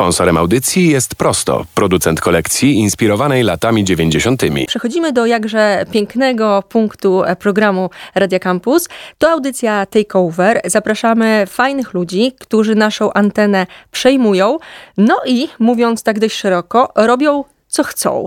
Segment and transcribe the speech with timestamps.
[0.00, 4.42] Sponsorem audycji jest Prosto, producent kolekcji inspirowanej latami 90.
[4.66, 8.88] Przechodzimy do jakże pięknego punktu e, programu Radia Campus.
[9.18, 10.60] To audycja Takeover.
[10.64, 14.58] Zapraszamy fajnych ludzi, którzy naszą antenę przejmują.
[14.96, 18.24] No i mówiąc tak dość szeroko, robią co chcą.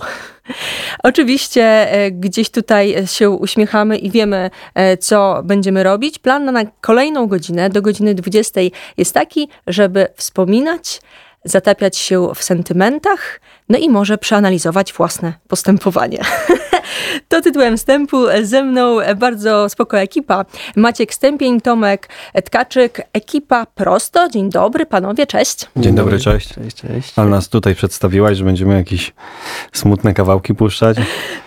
[1.03, 6.19] Oczywiście e, gdzieś tutaj się uśmiechamy i wiemy, e, co będziemy robić.
[6.19, 8.61] Plan na kolejną godzinę, do godziny 20
[8.97, 10.99] jest taki, żeby wspominać,
[11.45, 13.39] zatapiać się w sentymentach,
[13.69, 16.19] no i może przeanalizować własne postępowanie.
[17.29, 20.45] to tytułem wstępu ze mną bardzo spoko ekipa.
[20.75, 22.09] Maciek Stępień, Tomek
[22.45, 24.29] Tkaczyk, ekipa Prosto.
[24.29, 25.65] Dzień dobry panowie, cześć.
[25.75, 26.53] Dzień dobry, cześć.
[26.53, 27.13] Cześć, cześć.
[27.15, 29.13] Ale nas tutaj przedstawiłaś, że będziemy jakieś
[29.73, 30.97] smutne kawałki puszczać.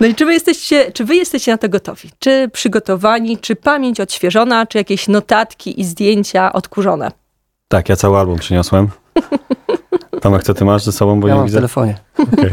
[0.01, 2.11] No i czy wy jesteście, czy wy jesteście na to gotowi?
[2.19, 7.11] Czy przygotowani, czy pamięć odświeżona, czy jakieś notatki i zdjęcia odkurzone?
[7.69, 8.89] Tak, ja cały album przyniosłem.
[10.27, 11.59] Tomek, co ty masz ze sobą, bo Ja nie mam w widzę?
[11.59, 11.95] telefonie.
[12.19, 12.51] Okej.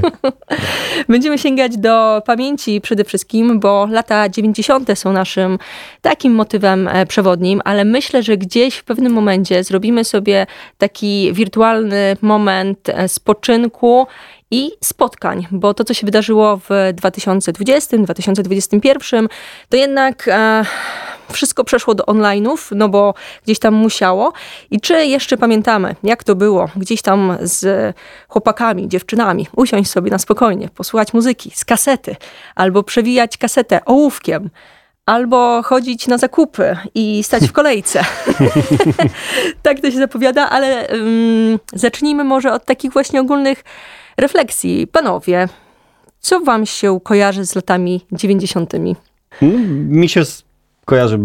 [1.10, 5.00] Będziemy sięgać do pamięci przede wszystkim, bo lata 90.
[5.00, 5.60] są naszym
[6.02, 10.46] takim motywem e, przewodnim, ale myślę, że gdzieś w pewnym momencie zrobimy sobie
[10.78, 14.08] taki wirtualny moment e, spoczynku
[14.54, 19.28] i spotkań, bo to, co się wydarzyło w 2020, 2021,
[19.70, 20.66] to jednak e,
[21.32, 24.34] wszystko przeszło do online'ów, no bo gdzieś tam musiało.
[24.72, 27.96] I czy jeszcze pamiętamy, jak to było gdzieś tam z
[28.28, 32.16] chłopakami, dziewczynami, usiąść sobie na spokojnie, posłuchać muzyki z kasety,
[32.56, 34.50] albo przewijać kasetę ołówkiem,
[35.06, 38.06] albo chodzić na zakupy i stać w kolejce.
[39.64, 43.64] tak to się zapowiada, ale um, zacznijmy może od takich właśnie ogólnych
[44.18, 44.88] refleksji.
[44.88, 45.48] Panowie,
[46.20, 48.74] co wam się kojarzy z latami 90.?
[49.42, 49.48] No,
[49.90, 50.22] Mi się
[50.86, 51.20] kojarzy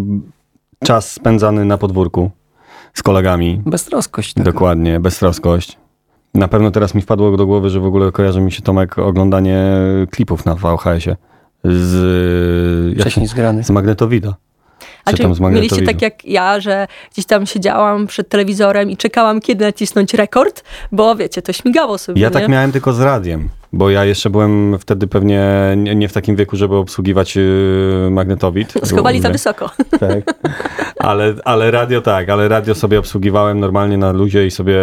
[0.85, 2.31] czas spędzany na podwórku
[2.95, 3.63] z kolegami.
[3.67, 4.35] Beztroskość.
[4.35, 4.45] taka.
[4.53, 5.79] Dokładnie, beztroskość.
[6.35, 9.67] Na pewno teraz mi wpadło do głowy, że w ogóle kojarzy mi się Tomek oglądanie
[10.11, 11.17] klipów na VHS-ie
[11.65, 13.65] z, Wcześniej zgrany.
[13.65, 14.35] z magnetowida.
[15.09, 18.91] A Czy czy tam z mieliście tak jak ja, że gdzieś tam siedziałam przed telewizorem
[18.91, 20.65] i czekałam, kiedy nacisnąć rekord?
[20.93, 22.23] Bo wiecie, to śmigało sobie.
[22.23, 22.33] Ja nie?
[22.35, 25.43] tak miałem tylko z radiem, bo ja jeszcze byłem wtedy pewnie
[25.77, 28.75] nie, nie w takim wieku, żeby obsługiwać yy, magnetowid.
[28.89, 29.71] Schowali za wysoko.
[30.01, 30.35] Tak.
[30.99, 34.77] Ale, ale radio tak, ale radio sobie obsługiwałem normalnie na luzie i sobie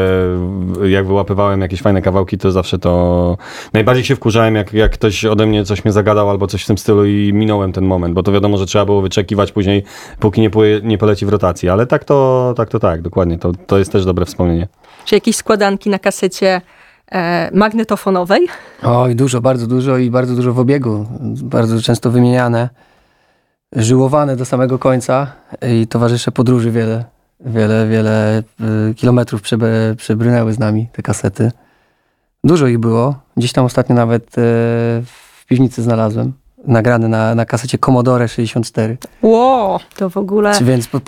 [0.86, 3.38] jak wyłapywałem jakieś fajne kawałki, to zawsze to
[3.74, 6.78] najbardziej się wkurzałem, jak, jak ktoś ode mnie coś mnie zagadał albo coś w tym
[6.78, 9.84] stylu i minąłem ten moment, bo to wiadomo, że trzeba było wyczekiwać później,
[10.20, 13.52] póki nie, poje, nie poleci w rotacji, ale tak to tak, to tak dokładnie, to,
[13.68, 14.68] to jest też dobre wspomnienie.
[15.06, 16.62] Czy jakieś składanki na kasecie
[17.52, 18.48] magnetofonowej?
[18.84, 21.06] Oj, dużo, bardzo dużo i bardzo dużo w obiegu.
[21.44, 22.70] Bardzo często wymieniane.
[23.76, 25.28] Żyłowane do samego końca
[25.62, 27.06] i towarzysze podróży wiele,
[27.40, 28.44] wiele, wiele
[28.90, 29.42] y, kilometrów
[29.98, 31.52] przebrnęły z nami te kasety.
[32.44, 33.16] Dużo ich było.
[33.38, 34.32] Gdzieś tam ostatnio nawet y,
[35.06, 36.34] w piwnicy znalazłem.
[36.68, 38.98] Nagrane na, na kasecie Commodore 64.
[39.22, 41.00] Ło, to w ogóle Więc po,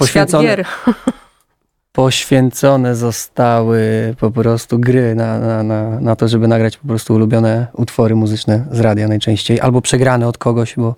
[1.97, 3.79] poświęcone, zostały
[4.19, 8.65] po prostu gry na, na, na, na to, żeby nagrać po prostu ulubione utwory muzyczne
[8.71, 10.95] z radia najczęściej, albo przegrane od kogoś, bo,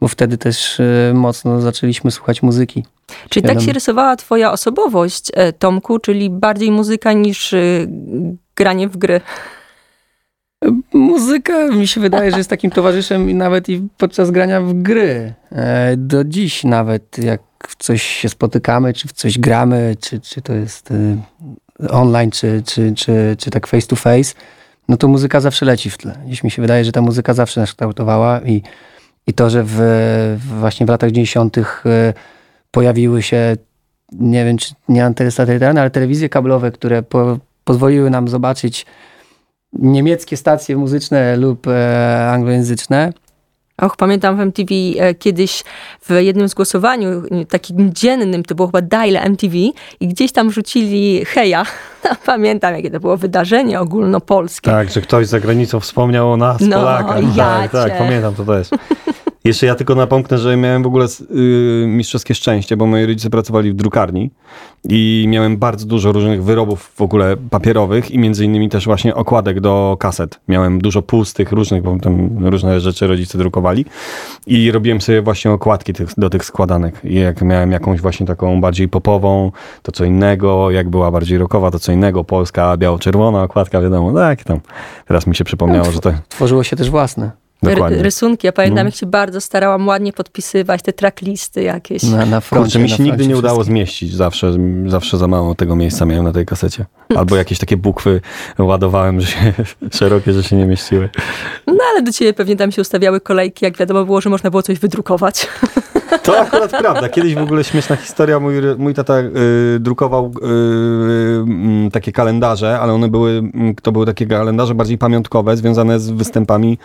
[0.00, 2.84] bo wtedy też y, mocno zaczęliśmy słuchać muzyki.
[3.28, 3.66] Czyli tak Wiadomo.
[3.66, 7.88] się rysowała twoja osobowość, e, Tomku, czyli bardziej muzyka niż y,
[8.56, 9.20] granie w gry.
[10.92, 15.34] Muzyka mi się wydaje, że jest takim towarzyszem i nawet i podczas grania w gry.
[15.52, 20.42] E, Do dziś nawet jak w coś się spotykamy, czy w coś gramy, czy, czy
[20.42, 21.16] to jest y,
[21.90, 24.34] online, czy, czy, czy, czy tak face to face,
[24.88, 26.18] no to muzyka zawsze leci w tle.
[26.26, 28.62] Dziś mi się wydaje, że ta muzyka zawsze nas kształtowała i,
[29.26, 29.76] i to, że w,
[30.38, 31.58] w właśnie w latach 90.
[31.58, 31.62] y,
[32.70, 33.56] pojawiły się,
[34.12, 38.86] nie wiem czy nie antysatelitarne, ale telewizje kablowe, które po, pozwoliły nam zobaczyć
[39.72, 43.12] niemieckie stacje muzyczne lub e, anglojęzyczne.
[43.82, 45.64] Och, pamiętam w MTV e, kiedyś
[46.08, 49.54] w jednym z głosowaniu, takim dziennym, to było chyba Dial MTV
[50.00, 51.64] i gdzieś tam wrzucili Heja.
[52.26, 54.70] Pamiętam, jakie to było wydarzenie ogólnopolskie.
[54.70, 57.36] Tak, że ktoś za granicą wspomniał o nas, No, Polakach.
[57.36, 58.68] ja Tak, tak, pamiętam to też.
[59.46, 63.72] Jeszcze ja tylko napomknę, że miałem w ogóle y, mistrzowskie szczęście, bo moi rodzice pracowali
[63.72, 64.30] w drukarni
[64.88, 69.60] i miałem bardzo dużo różnych wyrobów w ogóle papierowych i między innymi też właśnie okładek
[69.60, 70.40] do kaset.
[70.48, 73.84] Miałem dużo pustych, różnych, bo tam różne rzeczy rodzice drukowali
[74.46, 77.00] i robiłem sobie właśnie okładki tych, do tych składanek.
[77.04, 79.52] I jak miałem jakąś właśnie taką bardziej popową,
[79.82, 84.44] to co innego, jak była bardziej rockowa, to co innego, polska, biało-czerwona okładka, wiadomo, tak
[84.44, 84.60] tam.
[85.06, 86.12] Teraz mi się przypomniało, że to...
[86.28, 87.45] Tworzyło się też własne.
[87.62, 88.02] Dokładnie.
[88.02, 88.46] rysunki.
[88.46, 88.88] Ja pamiętam, No.
[88.88, 92.02] jak się bardzo starałam ładnie podpisywać te tracklisty jakieś.
[92.02, 92.64] Na, na froncie.
[92.64, 94.14] Kurczę, mi na się nigdy nie udało zmieścić.
[94.14, 94.56] Zawsze,
[94.86, 96.86] zawsze za mało tego miejsca miałem na tej kasecie.
[97.18, 98.20] Albo jakieś takie bukwy
[98.58, 99.52] ładowałem, że się,
[99.98, 101.08] szerokie, że się nie mieściły.
[101.66, 104.62] No ale do ciebie pewnie tam się ustawiały kolejki, jak wiadomo było, że można było
[104.62, 105.46] coś wydrukować.
[106.22, 107.08] To akurat prawda.
[107.08, 108.40] Kiedyś w ogóle śmieszna historia.
[108.40, 110.46] Mój, mój tata y, drukował y,
[111.42, 116.10] mm, takie kalendarze, ale one były, mm, to były takie kalendarze bardziej pamiątkowe, związane z
[116.10, 116.78] występami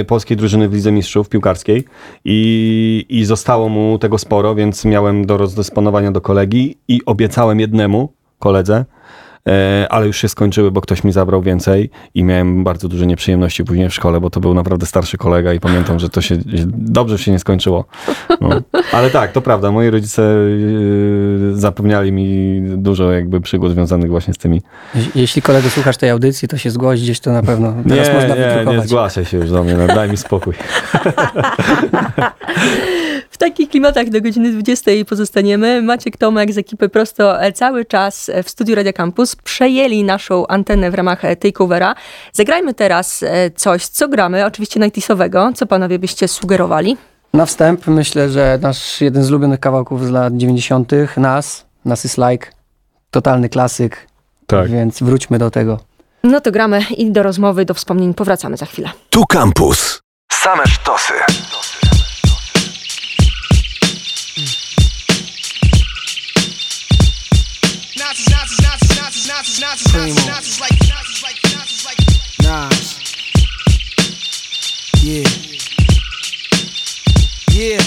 [0.00, 1.84] y, polskiej drużyny w Lidze Mistrzów piłkarskiej.
[2.24, 8.12] I, I zostało mu tego sporo, więc miałem do rozdysponowania do kolegi i obiecałem jednemu
[8.38, 8.84] koledze,
[9.90, 13.88] ale już się skończyły, bo ktoś mi zabrał więcej i miałem bardzo duże nieprzyjemności później
[13.88, 16.38] w szkole, bo to był naprawdę starszy kolega i pamiętam, że to się
[16.74, 17.84] dobrze się nie skończyło.
[18.40, 18.48] No.
[18.92, 24.38] Ale tak, to prawda, moi rodzice yy, zapewniali mi dużo jakby przygód związanych właśnie z
[24.38, 24.62] tymi.
[24.94, 28.14] Je- Jeśli kolego słuchasz tej audycji, to się zgłoś gdzieś, to na pewno teraz nie,
[28.14, 30.54] można nie, nie zgłaszaj się już do mnie, no, daj mi spokój.
[33.30, 35.82] W takich klimatach do godziny 20 pozostaniemy.
[35.82, 40.90] Maciek Tomek z ekipy Prosto e, cały czas w studiu Radia Campus przejęli naszą antenę
[40.90, 41.94] w ramach e, takeovera.
[42.32, 45.52] Zagrajmy teraz e, coś, co gramy, oczywiście 90sowego.
[45.54, 46.96] Co panowie byście sugerowali?
[47.34, 50.92] Na wstęp myślę, że nasz jeden z ulubionych kawałków z lat 90.
[51.16, 52.46] Nas, Nas is Like,
[53.10, 54.06] totalny klasyk,
[54.46, 54.70] Tak.
[54.70, 55.78] więc wróćmy do tego.
[56.24, 58.90] No to gramy i do rozmowy, do wspomnień powracamy za chwilę.
[59.10, 60.00] Tu Campus.
[60.32, 61.12] Same sztosy.
[68.12, 71.96] Nazis, Nazis, Nazis, Nazis, Nazis, Nazis, Nazis, Nazis, like, Nazis, like, Nazis, like.
[72.42, 73.00] Nas.
[75.02, 75.51] Yeah.
[77.62, 77.78] Yeah.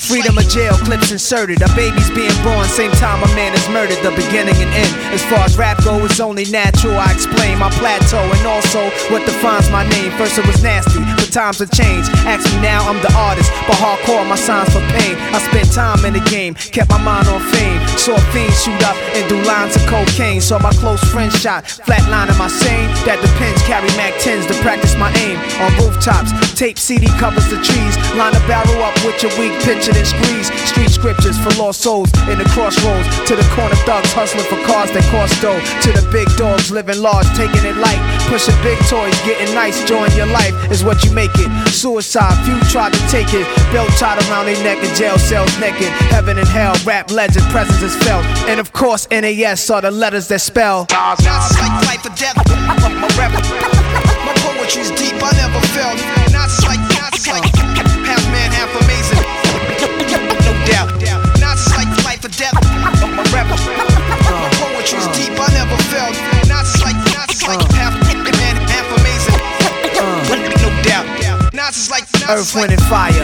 [0.00, 1.60] Freedom of jail clips inserted.
[1.60, 4.00] A baby's being born, same time a man is murdered.
[4.02, 4.94] The beginning and end.
[5.12, 6.96] As far as rap go, it's only natural.
[6.96, 10.12] I explain my plateau and also what defines my name.
[10.16, 12.08] First it was nasty, but times have changed.
[12.24, 15.14] Ask me now, I'm the artist, but hardcore my signs for pain.
[15.36, 17.80] I spent time in the game, kept my mind on fame.
[17.96, 20.40] Saw fiends shoot up and do lines of cocaine.
[20.40, 22.90] Saw my close friend shot, flatline in my sane.
[23.06, 23.62] That depends.
[23.64, 26.34] Carry Mac 10s to practice my aim on rooftops.
[26.58, 27.94] Tape CD covers the trees.
[28.18, 30.50] Line a barrel up with your weak picture and squeeze.
[30.66, 33.06] Street scriptures for lost souls in the crossroads.
[33.30, 35.60] To the corner thugs hustling for cars that cost dough.
[35.86, 38.00] To the big dogs living large, taking it light.
[38.26, 39.80] Pushing big toys, getting nice.
[39.86, 41.48] Join your life is what you make it.
[41.70, 43.46] Suicide, few tried to take it.
[43.70, 45.88] Belt tied around their neck in jail cells naked.
[46.10, 48.24] Heaven and hell, rap legend, presence is felt.
[48.48, 50.86] And of course, NAS are the letters that spell.
[50.90, 52.36] Nazis like life or death.
[52.80, 53.32] My rap,
[54.24, 55.20] my poetry's deep.
[55.20, 56.00] I never felt.
[56.32, 57.44] Nazis like, Nazis like
[58.08, 59.20] half man, half amazing.
[60.48, 60.96] No doubt.
[61.38, 62.56] Nazis like life or death.
[63.04, 65.36] My rap, my poetry's deep.
[65.36, 66.16] I never felt.
[66.48, 69.36] Nazis like, Nazis like half man, half amazing.
[70.64, 71.06] No doubt.
[71.52, 73.23] Nazis like, Earth, wind, and fire,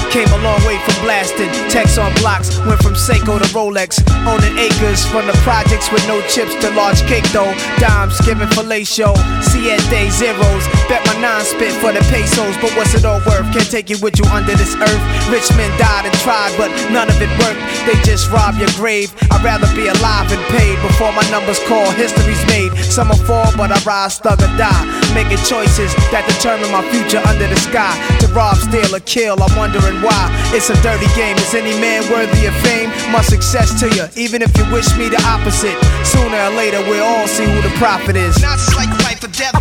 [0.11, 1.47] Came a long way from blasting.
[1.71, 4.03] Text on blocks, went from Seiko to Rolex.
[4.27, 7.47] Owning acres from the projects with no chips to large cake though.
[7.79, 9.15] Dimes giving fellatio.
[9.39, 10.67] Siete zeros.
[10.91, 12.59] Bet my nine spit for the pesos.
[12.59, 13.47] But what's it all worth?
[13.55, 15.03] Can't take you with you under this earth.
[15.31, 17.63] Rich men died and tried, but none of it worked.
[17.87, 19.15] They just rob your grave.
[19.31, 21.87] I'd rather be alive and paid before my numbers call.
[21.95, 22.75] History's made.
[22.83, 24.83] Some will fall, but I rise, thug or die.
[25.15, 27.95] Making choices that determine my future under the sky.
[28.19, 30.29] To rob, steal, or kill, I'm wondering why.
[30.51, 31.37] It's a dirty game.
[31.37, 32.89] Is any man worthy of fame?
[33.13, 35.77] My success to you, even if you wish me the opposite.
[36.03, 38.35] Sooner or later, we'll all see who the prophet is.
[38.41, 39.55] Nazis like life or death.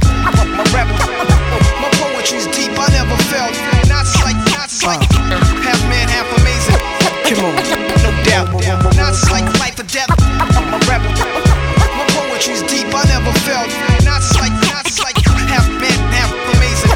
[0.56, 0.88] My rap,
[1.78, 2.72] my poetry's deep.
[2.74, 3.54] I never felt.
[3.86, 5.04] Nazis like, Nazis like
[5.62, 6.80] half man, half amazing.
[7.28, 7.54] Come on.
[8.02, 8.48] No doubt.
[8.96, 10.10] Nazis like life or death.
[10.72, 12.88] My rap, my poetry's deep.
[12.90, 13.70] I never felt.
[14.02, 15.16] Nazis like, Nazis like
[15.46, 16.90] half man, half amazing.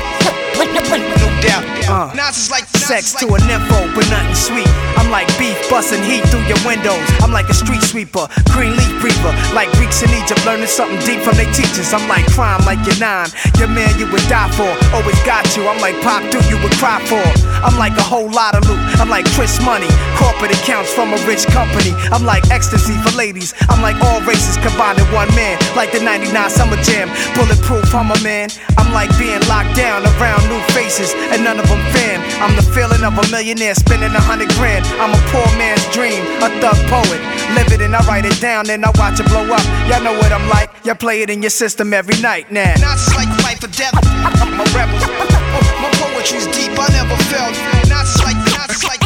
[1.21, 1.74] No doubt.
[2.15, 4.69] Nazis like Sex to like, a nympho, but nothing sweet.
[4.99, 7.01] I'm like beef busting heat through your windows.
[7.23, 9.33] I'm like a street sweeper, green leaf reaper.
[9.55, 11.95] Like Greeks in Egypt, learning something deep from their teachers.
[11.95, 13.33] I'm like crime, like you're nine.
[13.59, 15.65] Your man you would die for, always got you.
[15.65, 17.25] I'm like pop, do you would cry for.
[17.65, 18.84] I'm like a whole lot of loot.
[19.01, 21.93] I'm like Chris Money, corporate accounts from a rich company.
[22.15, 23.55] I'm like ecstasy for ladies.
[23.69, 25.59] I'm like all races combined in one man.
[25.77, 28.51] Like the 99 Summer Jam, bulletproof, I'm a man.
[28.79, 32.21] I'm like being locked down around new faces, and none of them fan.
[32.43, 34.85] I'm the feeling of a millionaire spending a hundred grand.
[35.01, 37.21] I'm a poor man's dream, a thug poet.
[37.55, 39.65] Live it and I write it down, then I watch it blow up.
[39.89, 40.71] Y'all know what I'm like.
[40.85, 42.75] Y'all play it in your system every night now.
[42.81, 43.95] Nazis like life or death.
[43.95, 45.01] My rebels.
[45.01, 47.55] Oh, my poetry's deep, I never felt.
[47.89, 48.37] Nazis like,
[48.67, 49.03] Nazis like,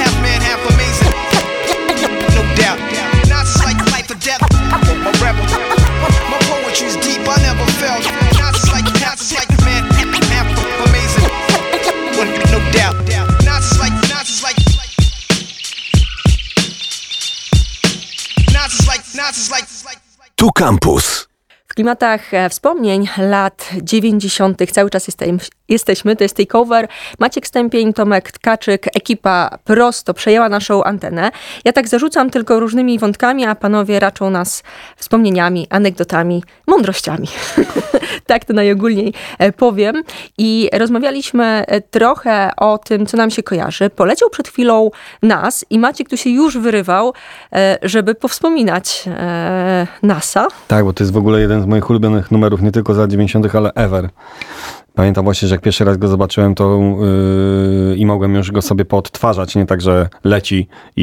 [0.00, 1.12] half man, half amazing.
[2.32, 2.78] No doubt.
[3.28, 4.40] Nazis like life or death.
[5.04, 5.52] My rebels.
[6.32, 8.04] My poetry's deep, I never felt.
[8.40, 9.84] Nazis like, Nazis like man,
[10.32, 10.48] half
[10.88, 11.28] amazing.
[12.50, 12.96] No doubt.
[13.44, 14.56] Nazis like, Nazis like.
[18.50, 20.00] Nazis like, Nazis like.
[20.36, 21.28] Tu Campus.
[21.68, 24.72] W klimatach e, wspomnień lat 90.
[24.72, 26.16] cały czas jestem, jesteśmy.
[26.16, 26.88] To jest Takeover.
[27.18, 31.30] Maciek Stępień, Tomek Tkaczyk, ekipa prosto przejęła naszą antenę.
[31.64, 34.62] Ja tak zarzucam tylko różnymi wątkami, a panowie raczą nas
[34.96, 37.28] wspomnieniami, anegdotami, mądrościami.
[38.26, 40.02] tak to najogólniej e, powiem.
[40.38, 43.90] I rozmawialiśmy e, trochę o tym, co nam się kojarzy.
[43.90, 44.90] Poleciał przed chwilą
[45.22, 47.12] nas i Maciek tu się już wyrywał,
[47.52, 49.04] e, żeby powspominać
[50.02, 50.48] NASA.
[50.68, 53.10] Tak, bo to jest w ogóle jeden z moich ulubionych numerów, nie tylko z lat
[53.10, 54.08] 90., ale ever.
[54.96, 56.80] Pamiętam właśnie, że jak pierwszy raz go zobaczyłem, to
[57.88, 61.02] yy, i mogłem już go sobie poodtwarzać, nie tak, że leci i,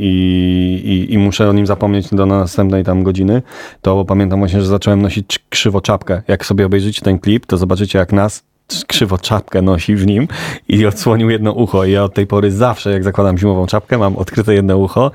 [0.00, 3.42] i, i, i muszę o nim zapomnieć do następnej tam godziny,
[3.82, 6.22] to pamiętam właśnie, że zacząłem nosić krzywo czapkę.
[6.28, 8.49] Jak sobie obejrzycie ten klip, to zobaczycie jak nas
[8.86, 10.28] krzywo czapkę nosi w nim
[10.68, 11.84] i odsłonił jedno ucho.
[11.84, 15.10] I ja od tej pory zawsze, jak zakładam zimową czapkę, mam odkryte jedno ucho,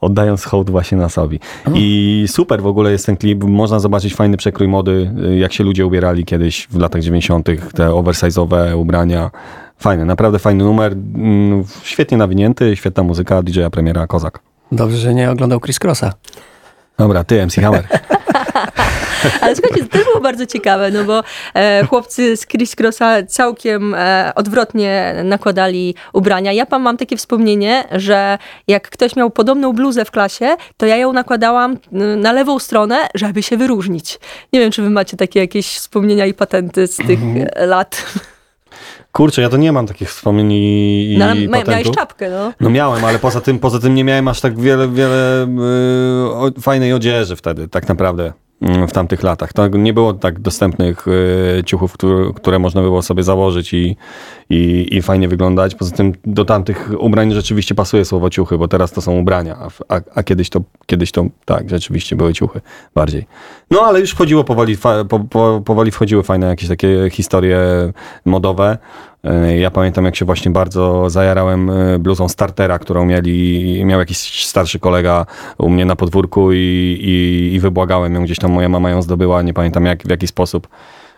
[0.00, 1.40] oddając hołd właśnie nasowi.
[1.74, 3.44] I super w ogóle jest ten klip.
[3.44, 7.86] Można zobaczyć fajny przekrój mody, y, jak się ludzie ubierali kiedyś w latach 90., te
[7.88, 9.30] oversize'owe ubrania.
[9.78, 10.92] Fajny, naprawdę fajny numer.
[10.92, 14.38] Mm, Świetnie nawinięty, świetna muzyka, DJ-a premiera Kozak.
[14.72, 16.12] Dobrze, że nie oglądał Chris Crossa.
[16.98, 17.84] Dobra, ty MC Hammer.
[19.40, 21.22] Ale słuchajcie, to też było bardzo ciekawe, no bo
[21.54, 26.52] e, chłopcy z Chris Crossa całkiem e, odwrotnie nakładali ubrania.
[26.52, 28.38] Ja pan mam takie wspomnienie, że
[28.68, 31.76] jak ktoś miał podobną bluzę w klasie, to ja ją nakładałam
[32.16, 34.18] na lewą stronę, żeby się wyróżnić.
[34.52, 37.18] Nie wiem, czy wy macie takie jakieś wspomnienia i patenty z tych
[37.54, 38.04] e, lat.
[39.12, 41.96] Kurczę, ja to nie mam takich wspomnień i, No, mia- miałeś patentów.
[41.96, 42.52] czapkę, no.
[42.60, 45.48] No miałem, ale poza tym, poza tym nie miałem aż tak wiele, wiele y,
[46.30, 48.32] o, fajnej odzieży wtedy, tak naprawdę.
[48.88, 49.52] W tamtych latach.
[49.52, 51.96] To nie było tak dostępnych y, ciuchów,
[52.36, 53.96] które, można było sobie założyć i,
[54.50, 55.74] i, i fajnie wyglądać.
[55.74, 59.56] Poza tym do tamtych ubrań rzeczywiście pasuje słowo ciuchy, bo teraz to są ubrania,
[59.88, 62.60] a, a kiedyś, to, kiedyś to tak, rzeczywiście były ciuchy
[62.94, 63.26] bardziej.
[63.70, 67.58] No ale już wchodziło powoli, fa, po, po, powoli wchodziły fajne jakieś takie historie
[68.24, 68.78] modowe.
[69.24, 74.46] E, Ja pamiętam, jak się właśnie bardzo zajarałem e, bluzą startera, którą mieli, miał jakiś
[74.46, 75.26] starszy kolega
[75.58, 76.56] u mnie na podwórku i,
[77.00, 80.26] i, i wybłagałem ją gdzieś tam, moja mama ją zdobyła, nie pamiętam jak, w jaki
[80.26, 80.68] sposób,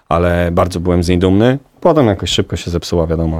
[0.08, 1.58] ale bardzo byłem z niej dumny.
[1.80, 3.36] Potem jakoś szybko się zepsuła, wiadomo,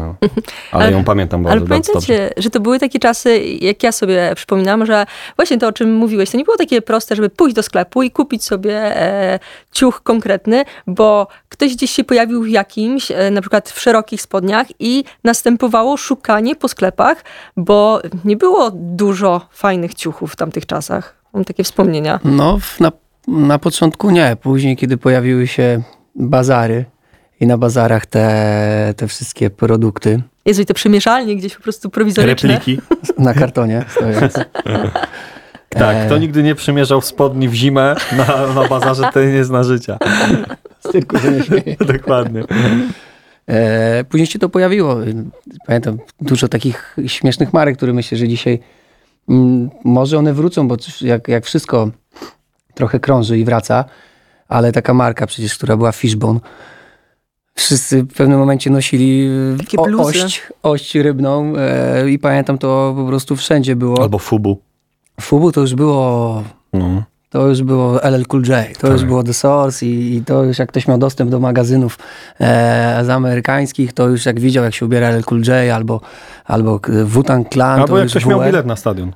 [0.73, 2.07] ale, Ale- ją pamiętam bardzo, Ale bardzo dobrze.
[2.09, 5.07] pamiętacie, że to były takie czasy, jak ja sobie przypominam, że
[5.37, 8.11] właśnie to, o czym mówiłeś, to nie było takie proste, żeby pójść do sklepu i
[8.11, 9.39] kupić sobie e,
[9.73, 14.67] ciuch konkretny, bo ktoś gdzieś się pojawił w jakimś, e, na przykład w szerokich spodniach
[14.79, 17.25] i następowało szukanie po sklepach,
[17.57, 21.17] bo nie było dużo fajnych ciuchów w tamtych czasach.
[21.33, 22.21] Mam takie wspomnienia.
[22.25, 22.93] No, na,
[23.29, 24.37] na początku nie.
[24.43, 25.83] Później, kiedy pojawiły się
[26.17, 26.85] bazary
[27.41, 32.49] i na bazarach te, te wszystkie produkty Jezu, i te przymierzalnie gdzieś po prostu prowizoryczne.
[32.49, 32.81] Repliki.
[33.19, 34.45] na kartonie stojące.
[35.69, 39.63] Tak, E, kto nigdy nie przymierzał spodni w zimę na, na bazarze, ten nie zna
[39.63, 39.99] życia.
[40.81, 41.77] z cyrku się nie śmieje.
[41.99, 42.45] Dokładnie.
[43.49, 44.97] E, później się to pojawiło.
[45.67, 48.59] Pamiętam dużo takich śmiesznych marek, które myślę, że dzisiaj
[49.29, 51.91] mm, może one wrócą, bo jak, jak wszystko
[52.75, 53.85] trochę krąży i wraca,
[54.49, 56.41] ale taka marka przecież, która była Fishbone,
[57.55, 63.07] wszyscy w pewnym momencie nosili e, Takie ość, ość rybną e, i pamiętam to po
[63.07, 64.03] prostu wszędzie było.
[64.03, 64.61] Albo fubu.
[65.21, 67.03] Fubu to już było No.
[67.31, 70.59] to już było LL Cool J, to już było The Source i, i to już
[70.59, 71.99] jak ktoś miał dostęp do magazynów
[72.41, 76.01] e, z amerykańskich, to już jak widział jak się ubiera LL Cool J albo,
[76.45, 78.47] albo Wu-Tang Clan, Albo to jak już ktoś miał WR.
[78.47, 79.13] bilet na stadion.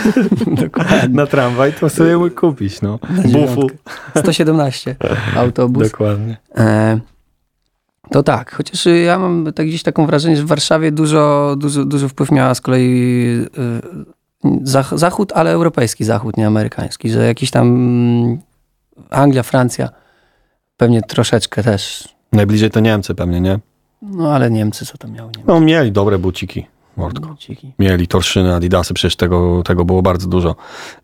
[1.10, 2.98] na tramwaj, to sobie kupić, no.
[2.98, 3.28] Bufu.
[3.28, 3.76] dziewiątkę.
[4.16, 4.96] 117
[5.36, 5.90] autobus.
[5.90, 6.36] Dokładnie.
[6.56, 7.00] E,
[8.10, 12.08] to tak, chociaż ja mam tak gdzieś taką wrażenie, że w Warszawie dużo, dużo, dużo
[12.08, 13.46] wpływ miała z kolei
[14.44, 18.38] e, zach, zachód, ale europejski zachód, nie amerykański, że jakiś tam mm,
[19.10, 19.88] Anglia, Francja,
[20.76, 23.58] pewnie troszeczkę też, Najbliżej to Niemcy pewnie, nie?
[24.02, 25.30] no ale Niemcy co tam miały?
[25.36, 25.42] Niemcy?
[25.46, 27.26] No mieli dobre buciki, Mordko.
[27.26, 27.72] Buciki.
[27.78, 30.56] Mieli torszyny, adidasy, przecież tego, tego było bardzo dużo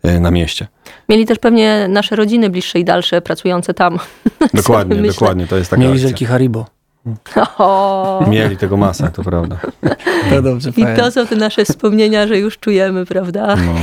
[0.05, 0.67] y, na mieście.
[1.09, 3.99] Mieli też pewnie nasze rodziny bliższe i dalsze, pracujące tam.
[4.53, 5.13] Dokładnie, myślę.
[5.13, 6.07] dokładnie, to jest taka Mieli akcja.
[6.07, 6.65] żelki Haribo.
[7.57, 9.57] O, Mieli tego masa, to prawda.
[10.29, 13.55] To dobrze, I to są te nasze wspomnienia, że już czujemy, prawda?
[13.55, 13.73] No.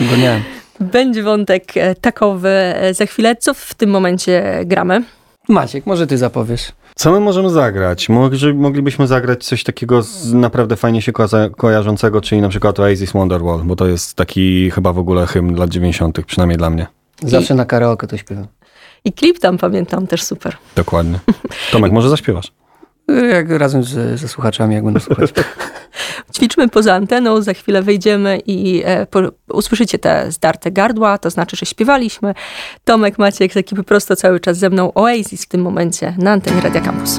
[0.10, 0.42] Bo nie.
[0.80, 3.36] Będzie wątek e, takowy e, za chwilę.
[3.36, 5.02] Co w tym momencie gramy?
[5.48, 6.72] Maciek, może ty zapowiesz.
[6.94, 8.08] Co my możemy zagrać?
[8.08, 11.26] Może, moglibyśmy zagrać coś takiego z naprawdę fajnie się ko-
[11.56, 15.70] kojarzącego, czyli na przykład Oasis Wonderwall, bo to jest taki chyba w ogóle hymn lat
[15.70, 16.86] 90., przynajmniej dla mnie.
[17.22, 18.46] Zawsze na karaoke to śpiewam.
[19.04, 20.56] I klip tam pamiętam też super.
[20.76, 21.18] Dokładnie.
[21.72, 22.52] Tomek, może zaśpiewasz?
[23.08, 25.30] Jak razem z, ze słuchaczami, jak będą słuchać.
[26.36, 29.20] Ćwiczmy poza anteną, za chwilę wejdziemy i e, po,
[29.52, 32.34] usłyszycie te zdarte gardła, to znaczy, że śpiewaliśmy.
[32.84, 36.60] Tomek Maciek z ekipy prosto cały czas ze mną Oasis w tym momencie na antenie
[36.60, 37.18] Radia Campus.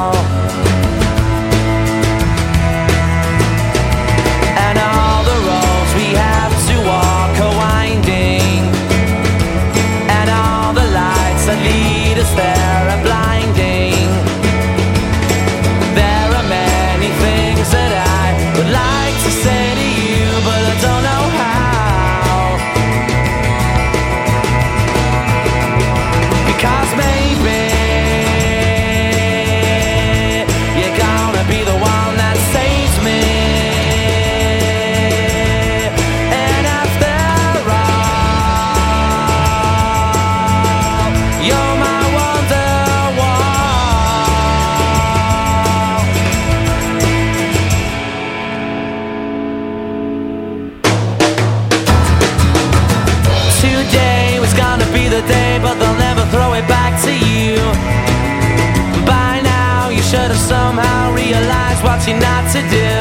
[59.05, 62.91] By now, you should have somehow realized what you're not to do.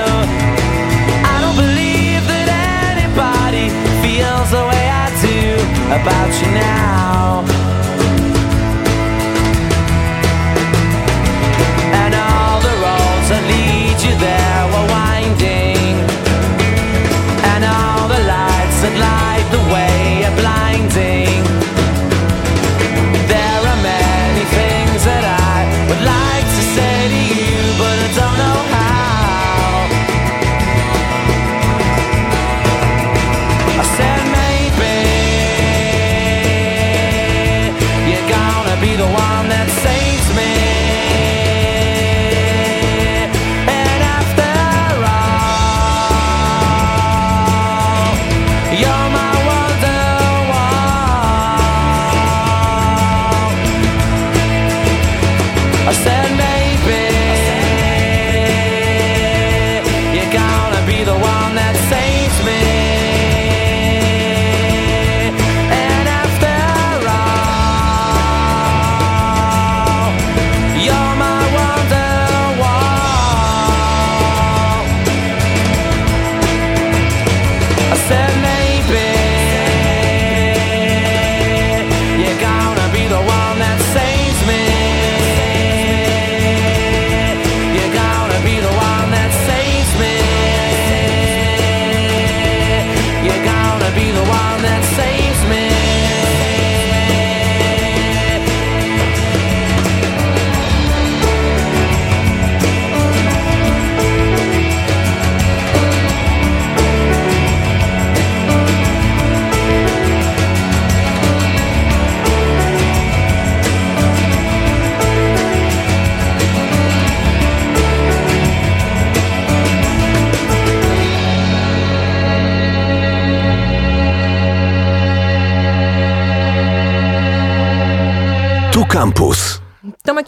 [1.33, 2.49] I don't believe that
[2.95, 3.67] anybody
[4.03, 5.41] feels the way I do
[5.99, 7.70] about you now.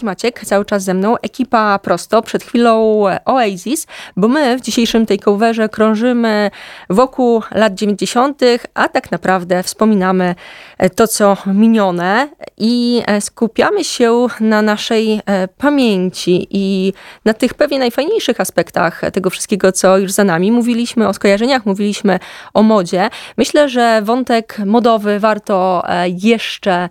[0.02, 3.86] I Maciek cały czas ze mną, ekipa prosto, przed chwilą Oasis,
[4.16, 6.50] bo my w dzisiejszym takeoverze krążymy
[6.90, 8.40] wokół lat 90.,
[8.74, 10.34] a tak naprawdę wspominamy
[10.78, 16.92] e, to, co minione i e, skupiamy się na naszej e, pamięci i
[17.24, 20.52] na tych pewnie najfajniejszych aspektach tego wszystkiego, co już za nami.
[20.52, 22.18] Mówiliśmy o skojarzeniach, mówiliśmy
[22.54, 23.10] o modzie.
[23.36, 25.82] Myślę, że wątek modowy warto
[26.22, 26.88] jeszcze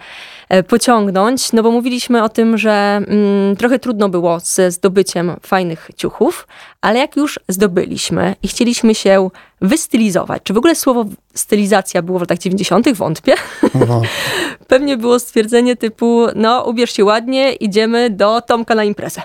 [0.68, 6.48] pociągnąć, no bo mówiliśmy o tym, że mm, trochę trudno było ze zdobyciem fajnych ciuchów,
[6.82, 9.30] ale jak już zdobyliśmy i chcieliśmy się
[9.62, 13.34] wystylizować, czy w ogóle słowo stylizacja było w latach 90., wątpię.
[13.88, 14.02] No.
[14.68, 19.22] Pewnie było stwierdzenie typu, no ubierz się ładnie, idziemy do Tomka na imprezę.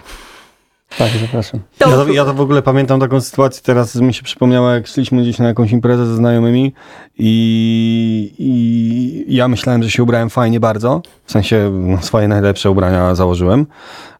[0.98, 1.60] Tak, zapraszam.
[1.80, 5.22] Ja to, ja to w ogóle pamiętam taką sytuację, teraz mi się przypomniała, jak szliśmy
[5.22, 6.72] gdzieś na jakąś imprezę ze znajomymi
[7.18, 13.14] i, i ja myślałem, że się ubrałem fajnie bardzo, w sensie no, swoje najlepsze ubrania
[13.14, 13.66] założyłem,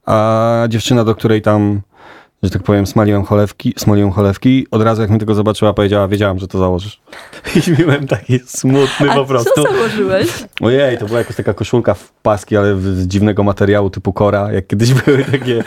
[0.07, 1.81] a dziewczyna, do której tam,
[2.43, 6.39] że tak powiem, smaliłem cholewki, smoliłem cholewki, od razu jak mnie tego zobaczyła, powiedziała, wiedziałam,
[6.39, 7.01] że to założysz.
[7.69, 9.51] I byłem taki smutny A po prostu.
[9.55, 10.29] co założyłeś?
[10.61, 14.67] Ojej, to była jakaś taka koszulka w paski, ale z dziwnego materiału typu kora, jak
[14.67, 15.65] kiedyś były takie,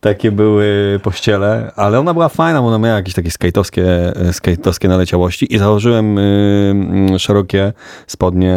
[0.00, 5.54] takie były pościele, ale ona była fajna, bo ona miała jakieś takie skate'owskie, skate'owskie naleciałości
[5.54, 7.72] i założyłem y, y, szerokie
[8.06, 8.56] spodnie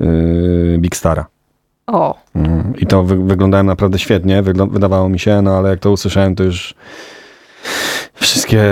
[0.00, 1.35] y, Big Stara.
[1.86, 2.18] O,
[2.78, 6.34] I to wy, wyglądałem naprawdę świetnie, wyglą- wydawało mi się, no ale jak to usłyszałem,
[6.34, 6.74] to już
[8.14, 8.62] wszystkie,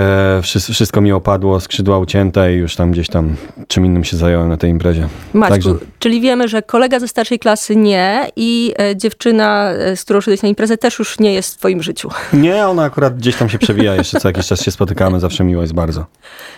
[0.41, 3.35] wszystko, wszystko mi opadło, skrzydła ucięte i już tam gdzieś tam
[3.67, 5.07] czym innym się zająłem na tej imprezie.
[5.33, 10.03] Maćku, Także- czyli wiemy, że kolega ze starszej klasy nie i e, dziewczyna, e, z
[10.03, 12.09] którą szedłeś na imprezę też już nie jest w twoim życiu.
[12.33, 15.61] Nie, ona akurat gdzieś tam się przewija, jeszcze co jakiś czas się spotykamy, zawsze miło
[15.61, 16.05] jest bardzo.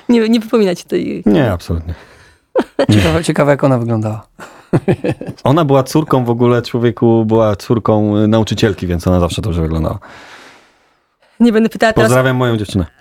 [0.10, 1.24] Nie, nie wypomina ci tej...
[1.26, 1.94] Nie, absolutnie.
[2.92, 4.28] Ciekawe, ciekawe, jak ona wyglądała.
[5.44, 10.00] Ona była córką w ogóle, człowieku, była córką nauczycielki, więc ona zawsze dobrze wyglądała.
[11.40, 12.86] Nie będę pytała teraz Pozdrawiam moją dziewczynę.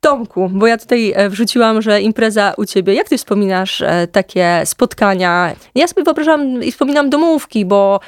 [0.00, 2.94] Tomku, bo ja tutaj e, wrzuciłam, że impreza u ciebie.
[2.94, 5.52] Jak ty wspominasz e, takie spotkania?
[5.74, 8.00] Ja sobie wyobrażam i wspominam domówki, bo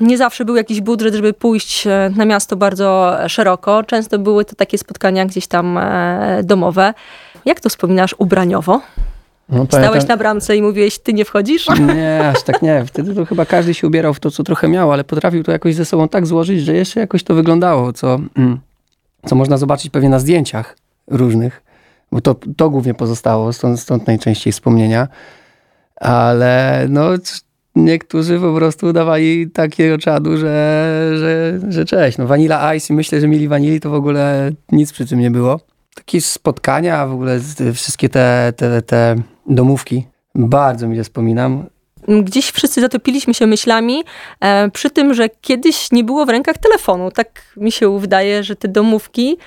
[0.00, 3.82] nie zawsze był jakiś budżet, żeby pójść e, na miasto bardzo szeroko.
[3.82, 5.78] Często były to takie spotkania gdzieś tam
[6.42, 6.94] domowe.
[7.44, 8.80] Jak to wspominasz ubraniowo?
[9.48, 11.66] No, Stałeś na bramce i mówiłeś, ty nie wchodzisz?
[11.96, 12.84] Nie, aż tak nie.
[12.86, 15.74] Wtedy to chyba każdy się ubierał w to, co trochę miał, ale potrafił to jakoś
[15.74, 18.60] ze sobą tak złożyć, że jeszcze jakoś to wyglądało, co, mm,
[19.26, 21.62] co można zobaczyć pewnie na zdjęciach różnych,
[22.12, 25.08] bo to, to głównie pozostało, stąd, stąd najczęściej wspomnienia.
[25.96, 27.08] Ale no,
[27.76, 32.18] niektórzy po prostu udawali takiego czadu, że, że, że cześć.
[32.18, 35.30] No, Vanilla Ice i myślę, że mieli wanili, to w ogóle nic przy tym nie
[35.30, 35.60] było.
[35.94, 37.40] Takie spotkania, w ogóle
[37.74, 39.16] wszystkie te, te, te
[39.48, 41.66] domówki, bardzo mi je wspominam.
[42.08, 44.04] Gdzieś wszyscy zatopiliśmy się myślami
[44.40, 47.10] e, przy tym, że kiedyś nie było w rękach telefonu.
[47.10, 49.38] Tak mi się wydaje, że te domówki,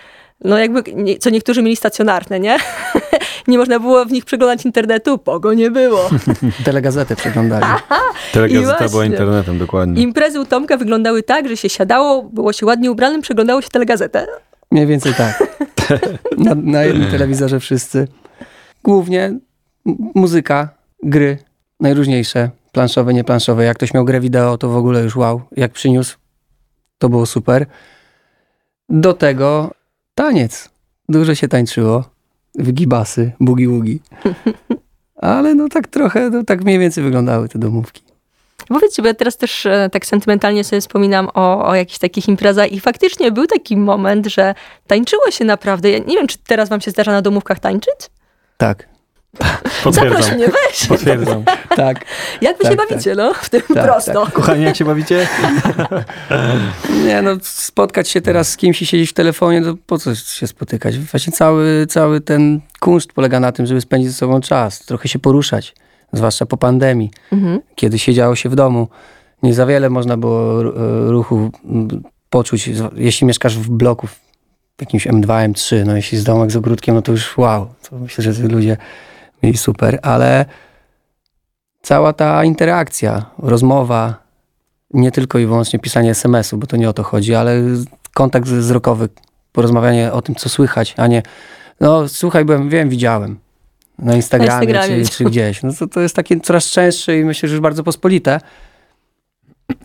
[0.43, 2.57] no jakby, nie, co niektórzy mieli stacjonarne, nie?
[3.47, 6.09] nie można było w nich przeglądać internetu, bo go nie było.
[6.65, 7.65] Telegazetę przeglądali.
[8.33, 10.01] Telegazeta była internetem, dokładnie.
[10.01, 14.27] Imprezy u Tomka wyglądały tak, że się siadało, było się ładnie ubranym, przeglądało się telegazetę.
[14.71, 15.43] Mniej więcej tak.
[16.37, 18.07] Na, na jednym telewizorze wszyscy.
[18.83, 19.33] Głównie
[20.15, 20.69] muzyka,
[21.03, 21.37] gry,
[21.79, 23.63] najróżniejsze, planszowe, nieplanszowe.
[23.63, 25.41] Jak ktoś miał grę wideo, to w ogóle już wow.
[25.51, 26.17] Jak przyniósł,
[26.97, 27.65] to było super.
[28.89, 29.71] Do tego
[30.15, 30.69] taniec.
[31.09, 32.03] Dużo się tańczyło.
[32.55, 33.99] Wygibasy, bugi-wugi.
[35.15, 38.03] Ale no tak trochę, no tak mniej więcej wyglądały te domówki.
[38.67, 42.71] Powiedzcie, bo ja teraz też e, tak sentymentalnie sobie wspominam o, o jakichś takich imprezach
[42.71, 44.55] i faktycznie był taki moment, że
[44.87, 45.89] tańczyło się naprawdę.
[45.89, 48.09] Ja nie wiem, czy teraz wam się zdarza na domówkach tańczyć?
[48.57, 48.87] Tak,
[49.39, 50.35] Zaproś Potwierdzam.
[50.35, 50.87] mnie, weź!
[50.87, 51.43] Potwierdzam.
[51.75, 52.05] tak.
[52.41, 53.33] Jak wy Tak, się bawicie, no?
[53.33, 54.27] W tym Tak, prosto.
[54.33, 55.27] Kochani, jak się bawicie?
[57.05, 60.47] Nie, no spotkać się teraz z kimś i siedzieć w telefonie, to po co się
[60.47, 60.97] spotykać?
[60.99, 65.19] Właśnie cały, cały ten kunszt polega na tym, żeby spędzić ze sobą czas, trochę się
[65.19, 65.75] poruszać,
[66.13, 67.59] zwłaszcza po pandemii, Mhm.
[67.75, 68.87] kiedy siedziało się w domu.
[69.43, 70.65] Nie za wiele można było e,
[71.11, 71.51] ruchu
[72.29, 74.19] poczuć, jeśli mieszkasz w bloku w
[74.81, 78.33] jakimś M2, M3, no jeśli z domek z ogródkiem, no to już wow, to myślę,
[78.33, 78.77] że ludzie
[79.43, 80.45] mieli super, ale
[81.81, 84.15] cała ta interakcja, rozmowa,
[84.93, 87.61] nie tylko i wyłącznie pisanie SMS-u, bo to nie o to chodzi, ale
[88.13, 89.09] kontakt wzrokowy,
[89.51, 91.23] porozmawianie o tym, co słychać, a nie
[91.81, 93.39] no słuchaj, byłem, wiem, widziałem
[93.99, 95.63] na Instagramie, Instagramie czy, czy gdzieś.
[95.63, 98.39] No to, to jest takie coraz częstsze i myślę, że już bardzo pospolite.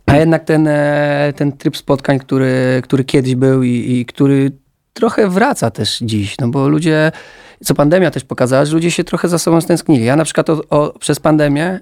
[0.07, 4.51] A jednak ten, e, ten tryb spotkań, który, który kiedyś był i, i który
[4.97, 7.13] trochę wraca też dziś, no bo ludzie,
[7.65, 10.05] co pandemia też pokazała, że ludzie się trochę za sobą stęsknili.
[10.05, 11.81] Ja na przykład o, o, przez pandemię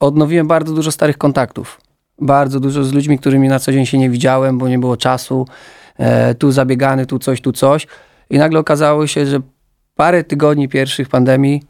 [0.00, 1.80] odnowiłem bardzo dużo starych kontaktów.
[2.20, 5.46] Bardzo dużo z ludźmi, którymi na co dzień się nie widziałem, bo nie było czasu.
[5.98, 7.86] E, tu zabiegany, tu coś, tu coś.
[8.30, 9.40] I nagle okazało się, że
[9.94, 11.62] parę tygodni pierwszych pandemii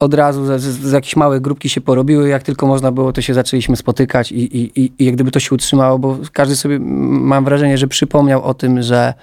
[0.00, 2.28] od razu z, z, z jakieś małe grupki się porobiły.
[2.28, 5.40] Jak tylko można było, to się zaczęliśmy spotykać i, i, i, i jak gdyby to
[5.40, 9.14] się utrzymało, bo każdy sobie, mam wrażenie, że przypomniał o tym, że,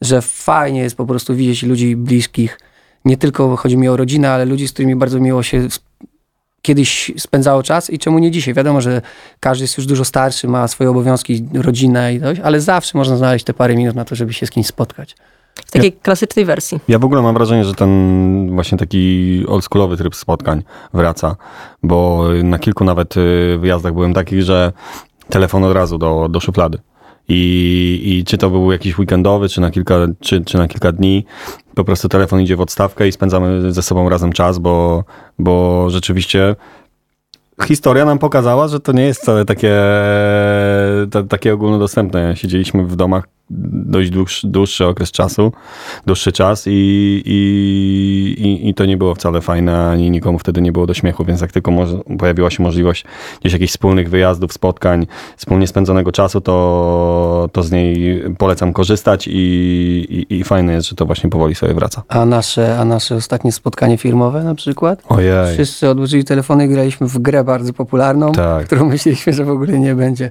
[0.00, 2.58] że fajnie jest po prostu widzieć ludzi bliskich.
[3.04, 5.68] Nie tylko chodzi mi o rodzinę, ale ludzi, z którymi bardzo miło się
[6.62, 8.54] kiedyś spędzało czas i czemu nie dzisiaj.
[8.54, 9.02] Wiadomo, że
[9.40, 13.44] każdy jest już dużo starszy, ma swoje obowiązki, rodzinę i coś, ale zawsze można znaleźć
[13.44, 15.16] te parę minut na to, żeby się z kimś spotkać.
[15.66, 16.80] W takiej klasycznej wersji.
[16.88, 20.62] Ja w ogóle mam wrażenie, że ten właśnie taki oldschoolowy tryb spotkań
[20.94, 21.36] wraca,
[21.82, 24.72] bo na kilku nawet y, wyjazdach byłem takich, że
[25.28, 26.78] telefon od razu do, do szuflady.
[27.28, 31.24] I, I czy to był jakiś weekendowy, czy na, kilka, czy, czy na kilka dni,
[31.74, 35.04] po prostu telefon idzie w odstawkę i spędzamy ze sobą razem czas, bo,
[35.38, 36.56] bo rzeczywiście
[37.64, 39.74] historia nam pokazała, że to nie jest wcale takie,
[41.10, 42.36] ta, takie ogólnodostępne.
[42.36, 45.52] Siedzieliśmy w domach dość dłuższy, dłuższy okres czasu,
[46.06, 46.70] dłuższy czas i,
[47.24, 51.24] i, i, i to nie było wcale fajne, ani nikomu wtedy nie było do śmiechu,
[51.24, 51.72] więc jak tylko
[52.18, 53.04] pojawiła się możliwość
[53.40, 55.06] gdzieś jakichś wspólnych wyjazdów, spotkań,
[55.36, 59.32] wspólnie spędzonego czasu, to, to z niej polecam korzystać i,
[60.10, 62.02] i, i fajne jest, że to właśnie powoli sobie wraca.
[62.08, 65.02] A nasze, a nasze ostatnie spotkanie firmowe na przykład?
[65.08, 65.54] Ojej.
[65.54, 68.66] Wszyscy odłożyli telefony i graliśmy w grę bardzo popularną, Tak.
[68.66, 70.30] którą myśleliśmy, że w ogóle nie będzie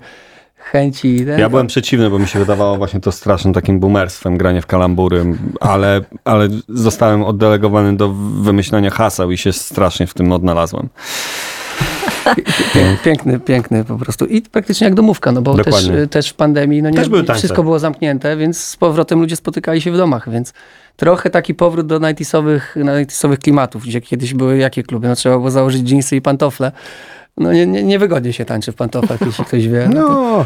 [0.65, 1.25] chęci.
[1.37, 5.25] Ja byłem przeciwny, bo mi się wydawało właśnie to strasznym takim boomerstwem, granie w kalambury,
[5.59, 8.09] ale, ale zostałem oddelegowany do
[8.41, 10.89] wymyślenia haseł i się strasznie w tym odnalazłem.
[12.73, 14.25] Pię- Piękny, piękny po prostu.
[14.25, 15.73] I praktycznie jak domówka, no bo też,
[16.09, 16.95] też w pandemii no nie,
[17.39, 20.53] wszystko było zamknięte, więc z powrotem ludzie spotykali się w domach, więc
[20.95, 25.07] trochę taki powrót do 90sowych, 90sowych klimatów, gdzie kiedyś były jakie kluby?
[25.07, 26.71] No trzeba było założyć dżinsy i pantofle.
[27.37, 29.89] No nie, nie, niewygodnie się tańczy w pantoflach, jeśli ktoś wie.
[29.93, 30.45] No, to,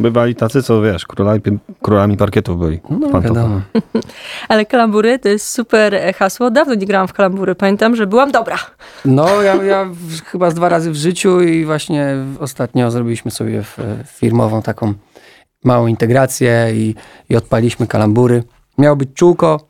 [0.00, 1.40] bywali tacy, co wiesz, królami,
[1.82, 2.76] królami parkietów byli.
[2.76, 3.22] w no pantoflach.
[3.22, 3.60] wiadomo.
[4.48, 6.50] Ale kalambury to jest super e, hasło.
[6.50, 7.54] Dawno nie grałam w kalambury.
[7.54, 8.58] Pamiętam, że byłam dobra.
[9.04, 13.62] No, ja, ja w, chyba z dwa razy w życiu i właśnie ostatnio zrobiliśmy sobie
[13.62, 14.94] w, firmową taką
[15.64, 16.94] małą integrację i,
[17.28, 18.42] i odpaliśmy kalambury.
[18.78, 19.66] Miało być czółko,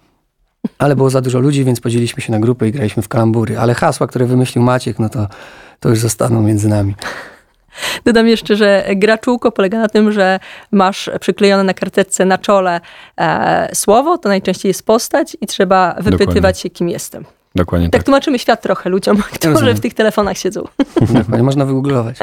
[0.78, 3.58] ale było za dużo ludzi, więc podzieliliśmy się na grupy i graliśmy w kalambury.
[3.58, 5.26] Ale hasła, które wymyślił Maciek, no to,
[5.80, 6.94] to już zostaną między nami.
[8.04, 10.40] Dodam jeszcze, że gra czółko polega na tym, że
[10.72, 12.80] masz przyklejone na karteczce na czole
[13.20, 16.60] e, słowo, to najczęściej jest postać i trzeba wypytywać Dokładnie.
[16.60, 17.24] się, kim jestem.
[17.54, 18.02] Dokładnie Tak tak.
[18.04, 19.76] tłumaczymy świat trochę ludziom, którzy rozumiem.
[19.76, 20.62] w tych telefonach siedzą.
[21.00, 22.16] Dokładnie, można wygooglować.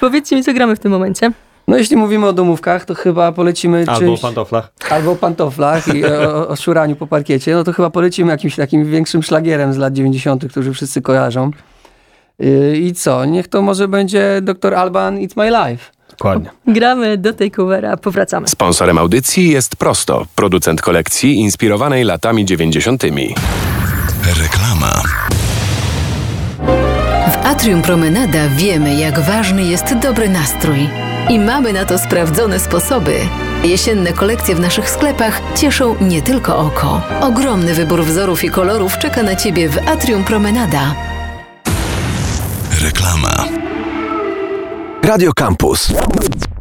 [0.00, 1.30] Powiedzcie mi, co gramy w tym momencie.
[1.68, 4.18] No jeśli mówimy o domówkach, to chyba polecimy Albo czymś...
[4.18, 4.72] w pantoflach.
[4.90, 8.84] albo o pantoflach i o, o szuraniu po parkiecie, no to chyba polecimy jakimś takim
[8.90, 11.50] większym szlagierem z lat 90., który wszyscy kojarzą.
[12.40, 13.24] Yy, I co?
[13.24, 14.74] Niech to może będzie Dr.
[14.74, 15.84] Alban It's My Life.
[16.10, 16.50] Dokładnie.
[16.66, 18.48] Gramy do takeovera, powracamy.
[18.48, 23.02] Sponsorem audycji jest Prosto, producent kolekcji inspirowanej latami 90.
[24.42, 25.02] Reklama.
[27.32, 30.88] W Atrium Promenada wiemy, jak ważny jest dobry nastrój.
[31.28, 33.14] I mamy na to sprawdzone sposoby.
[33.64, 37.02] Jesienne kolekcje w naszych sklepach cieszą nie tylko oko.
[37.20, 40.94] Ogromny wybór wzorów i kolorów czeka na Ciebie w Atrium Promenada.
[42.80, 43.48] Reklama.
[45.02, 45.92] Radio Campus.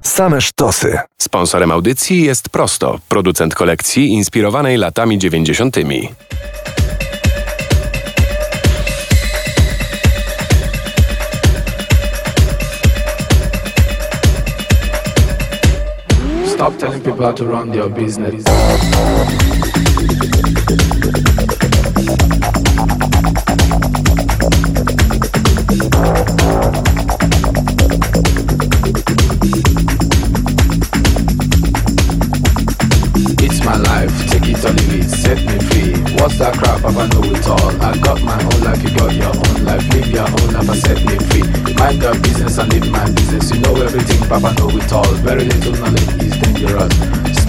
[0.01, 0.97] Same sztosy.
[1.17, 5.75] Sponsorem audycji jest Prosto, producent kolekcji inspirowanej latami 90.
[16.45, 18.43] Stop telling people how to run their business.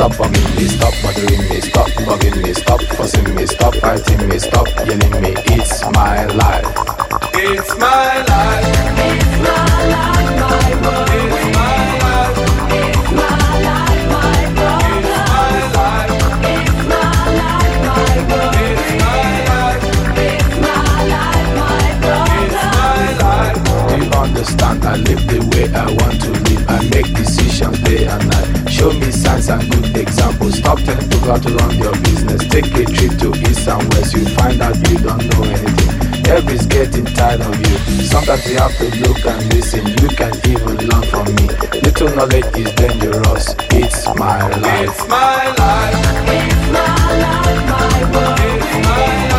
[0.00, 4.38] Stop bugging me, stop bothering me, stop bugging me, stop fussing me, stop fighting me,
[4.38, 5.34] stop yelling me.
[5.46, 7.09] It's my life.
[7.22, 8.66] It's my life.
[8.98, 11.08] It's my life, my world.
[11.12, 12.38] It's my life.
[12.72, 14.84] It's my life, my world.
[14.88, 16.14] It's my life.
[16.44, 17.08] It's my
[17.40, 18.56] life, my world.
[18.56, 19.24] It's my
[23.20, 23.58] life.
[23.90, 24.84] It's you understand?
[24.84, 26.64] I live the way I want to live.
[26.68, 28.70] I make decisions day and night.
[28.70, 30.56] Show me signs and good examples.
[30.58, 32.46] Stop telling people to run your business.
[32.48, 34.14] Take a trip to east and west.
[34.14, 35.99] You find out you don't know anything.
[36.30, 38.04] Everybody's getting tired of you.
[38.04, 39.84] Sometimes you have to look and listen.
[39.84, 41.48] You can even learn from me.
[41.82, 43.54] Little knowledge is dangerous.
[43.72, 44.88] It's my life.
[44.88, 45.94] It's my life.
[46.28, 46.86] It's my
[47.18, 48.38] life, my world.
[48.38, 49.29] It's my life.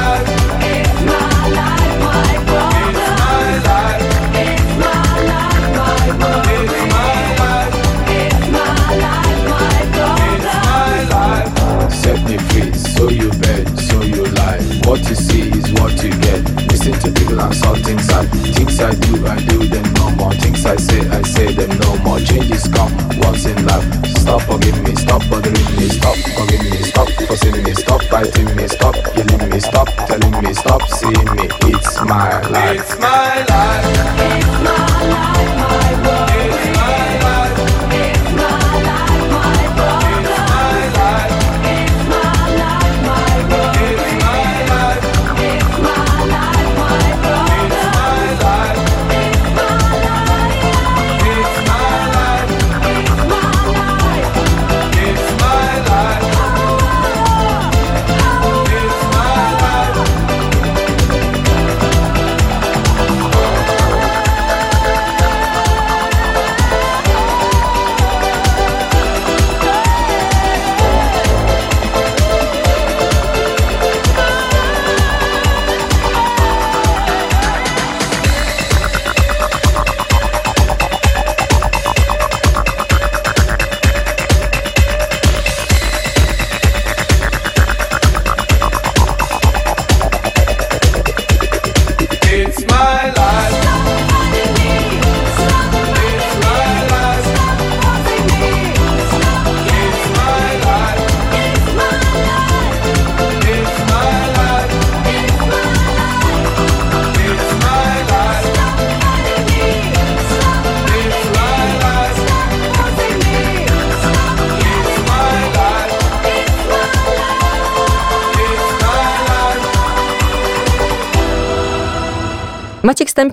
[17.32, 20.34] Listen to people saw things I things I do, I do them no more.
[20.34, 22.20] Things I say, I say them no more.
[22.20, 24.06] Changes come once in life.
[24.20, 28.68] Stop forgiving me, stop bothering me, stop forgiving me, stop forcing me, stop fighting me,
[28.68, 31.48] stop yelling me, stop telling me, stop seeing me.
[31.72, 32.80] It's my life.
[32.80, 33.86] It's my life.
[34.20, 36.31] It's my life, my world.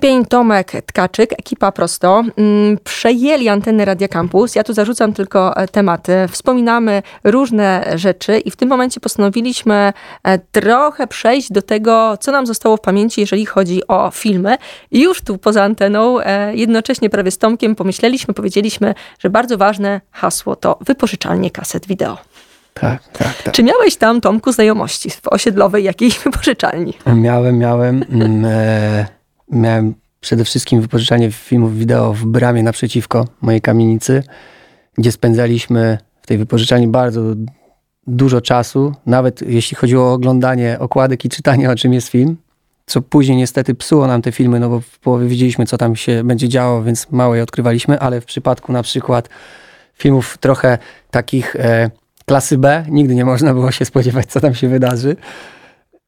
[0.09, 4.55] Stępień, Tomek Tkaczyk, ekipa Prosto, mm, przejęli antenę Radia Campus.
[4.55, 6.13] Ja tu zarzucam tylko e, tematy.
[6.31, 9.93] Wspominamy różne rzeczy i w tym momencie postanowiliśmy
[10.23, 14.57] e, trochę przejść do tego, co nam zostało w pamięci, jeżeli chodzi o filmy.
[14.91, 20.01] I już tu poza anteną, e, jednocześnie prawie z Tomkiem pomyśleliśmy, powiedzieliśmy, że bardzo ważne
[20.11, 22.17] hasło to wypożyczalnie kaset wideo.
[22.73, 23.53] Tak, tak, tak.
[23.53, 26.93] Czy miałeś tam, Tomku, znajomości w osiedlowej jakiejś wypożyczalni?
[27.05, 28.05] Miałem, miałem.
[29.51, 34.23] Miałem przede wszystkim wypożyczanie filmów wideo w bramie naprzeciwko mojej kamienicy,
[34.97, 37.21] gdzie spędzaliśmy w tej wypożyczalni bardzo
[38.07, 42.37] dużo czasu, nawet jeśli chodziło o oglądanie okładek i czytanie o czym jest film,
[42.85, 46.23] co później niestety psuło nam te filmy, no bo w połowie widzieliśmy co tam się
[46.23, 49.29] będzie działo, więc mało je odkrywaliśmy, ale w przypadku na przykład
[49.93, 50.77] filmów trochę
[51.11, 51.91] takich e,
[52.25, 55.15] klasy B, nigdy nie można było się spodziewać co tam się wydarzy.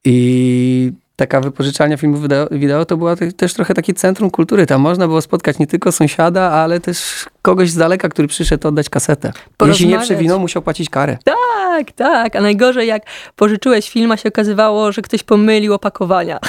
[0.06, 4.66] I taka wypożyczalnia filmów wideo, wideo to była te, też trochę takie centrum kultury.
[4.66, 8.90] Tam można było spotkać nie tylko sąsiada, ale też kogoś z daleka, który przyszedł oddać
[8.90, 9.32] kasetę.
[9.66, 11.18] Jeśli nie przewinął, musiał płacić karę.
[11.24, 12.36] Tak, tak.
[12.36, 13.04] A najgorzej, jak
[13.36, 16.40] pożyczyłeś film, a się okazywało, że ktoś pomylił opakowania.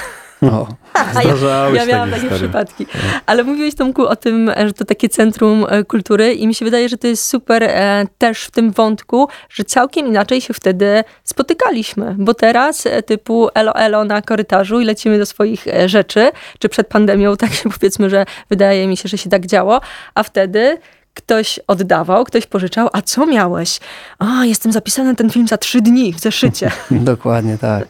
[0.43, 0.67] O.
[1.45, 2.87] Ja, ja miałam takie przypadki.
[3.27, 6.65] Ale mówiłeś, Tomku, o tym, e, że to takie centrum e, kultury i mi się
[6.65, 11.05] wydaje, że to jest super e, też w tym wątku, że całkiem inaczej się wtedy
[11.25, 12.17] spotykaliśmy.
[12.19, 16.69] Bo teraz e, typu elo elo na korytarzu i lecimy do swoich e, rzeczy, czy
[16.69, 19.81] przed pandemią, tak się powiedzmy, że wydaje mi się, że się tak działo,
[20.15, 20.79] a wtedy
[21.15, 23.81] ktoś oddawał, ktoś pożyczał, a co miałeś?
[24.19, 26.71] A, jestem zapisany na ten film za trzy dni w zeszycie.
[26.91, 27.89] Dokładnie tak.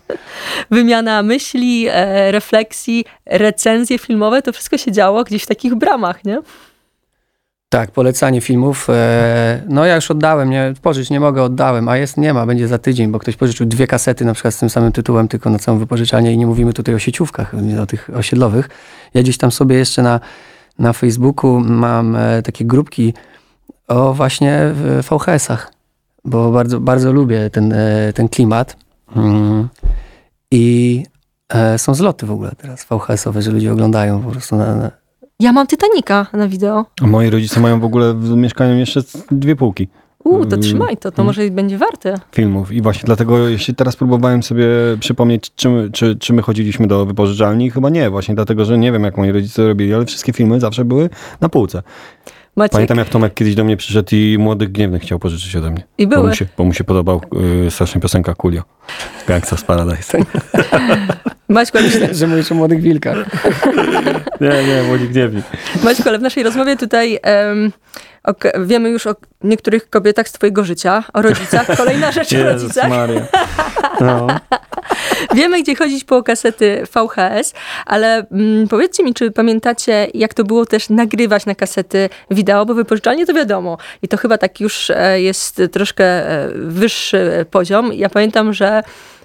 [0.70, 6.38] Wymiana myśli, e, refleksji, recenzje filmowe, to wszystko się działo gdzieś w takich bramach, nie?
[7.68, 8.87] Tak, polecanie filmów.
[8.90, 12.68] E, no ja już oddałem, nie, pożycz nie mogę, oddałem, a jest, nie ma, będzie
[12.68, 15.58] za tydzień, bo ktoś pożyczył dwie kasety na przykład z tym samym tytułem, tylko na
[15.58, 18.68] całą wypożyczalnię i nie mówimy tutaj o sieciówkach, o tych osiedlowych.
[19.14, 20.20] Ja gdzieś tam sobie jeszcze na,
[20.78, 23.14] na Facebooku mam e, takie grupki
[23.88, 25.72] o właśnie w VHS-ach,
[26.24, 28.76] bo bardzo, bardzo lubię ten, e, ten klimat.
[29.16, 29.68] Mm.
[30.50, 31.02] I
[31.48, 34.90] e, są zloty w ogóle teraz VHS-owe, że ludzie oglądają po prostu na, na
[35.40, 36.87] Ja mam Titanica na wideo.
[37.02, 39.88] A moi rodzice mają w ogóle w mieszkaniu jeszcze dwie półki
[40.24, 41.26] U, to Mm, trzymaj to, to mm.
[41.26, 42.14] może będzie warte.
[42.32, 42.72] filmów.
[42.72, 44.66] I właśnie dlatego, jeśli teraz próbowałem sobie
[45.00, 48.92] przypomnieć, czy my, czy, czy my chodziliśmy do wypożyczalni, chyba nie, właśnie dlatego, że nie
[48.92, 51.10] wiem, jak moi rodzice robili, ale wszystkie filmy zawsze były
[51.40, 51.83] na półce.
[52.56, 55.85] Maciek, Pamiętam, jak Tomek kiedyś do mnie przyszedł i Młodych Gniewnych chciał pożyczyć ode mnie.
[55.98, 56.29] i Bo były.
[56.29, 57.20] mu się, bo mu się podobał
[57.66, 58.62] y, strasznie piosenka Coolio.
[59.29, 60.18] Gangsta z Paradise.
[61.48, 63.16] Maćku, ale, że mówisz o młodych wilkach.
[64.40, 65.42] Nie, nie, młodzi gniewni.
[65.85, 67.73] Maćku, ale w naszej rozmowie tutaj em,
[68.25, 71.77] o, wiemy już o niektórych kobietach z twojego życia, o rodzicach.
[71.77, 72.88] Kolejna rzecz o rodzicach.
[74.00, 74.27] No.
[75.35, 77.54] Wiemy, gdzie chodzić po kasety VHS,
[77.87, 82.75] ale mm, powiedzcie mi, czy pamiętacie, jak to było też nagrywać na kasety wideo, bo
[82.75, 83.79] wypożyczalnie to wiadomo.
[84.02, 87.92] I to chyba tak już e, jest troszkę e, wyższy poziom.
[87.92, 88.83] Ja pamiętam, że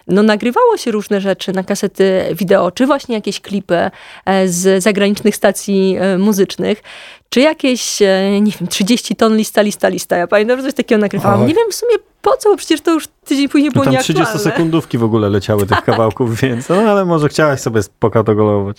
[0.07, 3.91] no, nagrywało się różne rzeczy na kasety wideo, czy właśnie jakieś klipy
[4.25, 6.83] e, z zagranicznych stacji muzycznych,
[7.29, 10.17] czy jakieś, e, nie wiem, 30 ton lista, lista, lista.
[10.17, 11.41] Ja pamiętam, że coś takiego nagrywałam.
[11.41, 11.47] Oj.
[11.47, 13.93] Nie wiem w sumie po co, bo przecież to już tydzień później No było tam
[13.93, 14.25] nieaktualne.
[14.25, 18.77] 30 sekundówki w ogóle leciały tych kawałków, więc no ale może chciałaś sobie pokatalogować.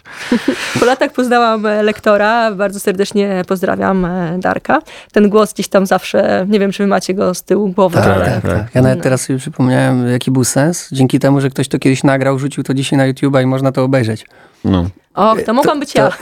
[0.81, 4.83] Po latach poznałam e, lektora, bardzo serdecznie pozdrawiam e, Darka.
[5.13, 7.95] Ten głos gdzieś tam zawsze, nie wiem, czy wy macie go z tyłu głowy.
[7.95, 8.75] Tak, ale- tak, tak.
[8.75, 10.89] Ja nawet teraz sobie przypomniałem, jaki był sens.
[10.93, 13.85] Dzięki temu, że ktoś to kiedyś nagrał, rzucił to dzisiaj na YouTube'a i można to
[13.85, 14.27] obejrzeć.
[14.65, 14.87] No.
[15.19, 16.13] Och, to mogłam być ja.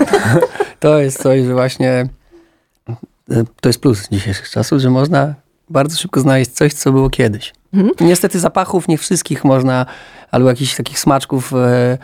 [0.81, 2.09] To jest coś, że właśnie
[3.31, 5.35] e, to jest plus dzisiejszych czasów, że można
[5.71, 7.53] bardzo szybko znaleźć coś, co było kiedyś.
[7.75, 7.93] Mhm.
[8.01, 9.87] Niestety zapachów nie wszystkich można,
[10.31, 11.99] albo jakichś takich smaczków e,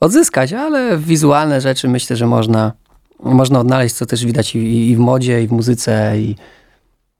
[0.00, 2.72] odzyskać, ale wizualne rzeczy myślę, że można,
[3.20, 6.36] można odnaleźć, co też widać i, i w modzie, i w muzyce, i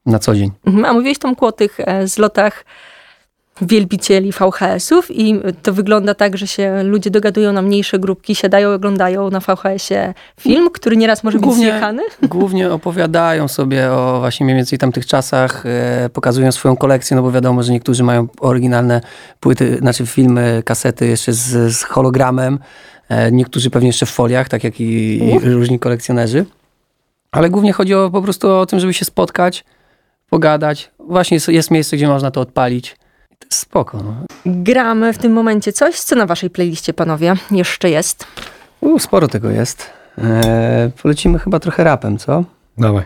[0.05, 0.51] na co dzień.
[0.65, 2.65] Mhm, A mówiłeś Tomku o tych e, zlotach
[3.61, 9.29] wielbicieli VHS-ów i to wygląda tak, że się ludzie dogadują na mniejsze grupki, siadają oglądają
[9.29, 12.03] na VHS-ie film, który nieraz może być Głównie- zjechany.
[12.23, 17.31] Głównie opowiadają sobie o właśnie mniej więcej tamtych czasach, e, pokazują swoją kolekcję, no bo
[17.31, 19.01] wiadomo, że niektórzy mają oryginalne
[19.39, 22.59] płyty, znaczy filmy, kasety jeszcze z, z hologramem,
[23.09, 26.45] e, niektórzy pewnie jeszcze w foliach, tak jak i, i różni kolekcjonerzy.
[27.31, 29.63] Ale głównie chodzi o, po prostu o tym, żeby się spotkać,
[30.29, 30.91] pogadać.
[30.99, 32.95] Właśnie jest, jest miejsce, gdzie można to odpalić.
[33.49, 33.97] Spoko.
[34.03, 34.13] No.
[34.45, 38.27] Gramy w tym momencie coś, co na waszej playliście, panowie, jeszcze jest.
[38.81, 39.89] U, sporo tego jest.
[40.17, 42.43] E, polecimy chyba trochę rapem, co?
[42.77, 43.03] Dawaj.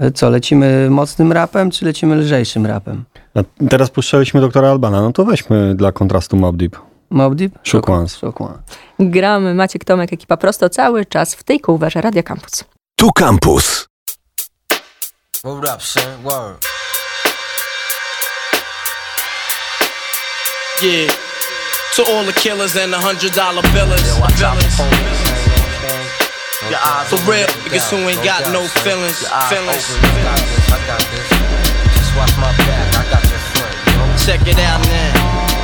[0.00, 3.04] E, Co, lecimy mocnym rapem, czy lecimy lżejszym rapem?
[3.34, 6.76] A teraz puszczaliśmy doktora Albana, no to weźmy dla kontrastu Mob Deep.
[7.10, 7.52] Mob Deep?
[7.64, 8.20] Shook Ones.
[8.98, 12.64] Gramy, Maciek Tomek, ekipa prosto cały czas w tej kołwerze Radia Campus.
[12.96, 13.88] Tu Campus.
[15.44, 16.77] Word up,
[20.80, 21.10] Yeah.
[21.96, 23.98] To all the killers and the hundred dollar billers.
[24.38, 24.78] billers.
[27.10, 29.26] For real, niggas who ain't got no feelings.
[29.50, 29.86] Feelings.
[30.70, 31.26] I got this.
[31.98, 32.94] Just watch my back.
[32.94, 33.74] I got your front.
[33.90, 34.22] You?
[34.22, 35.58] Check it out now.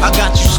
[0.00, 0.43] I got you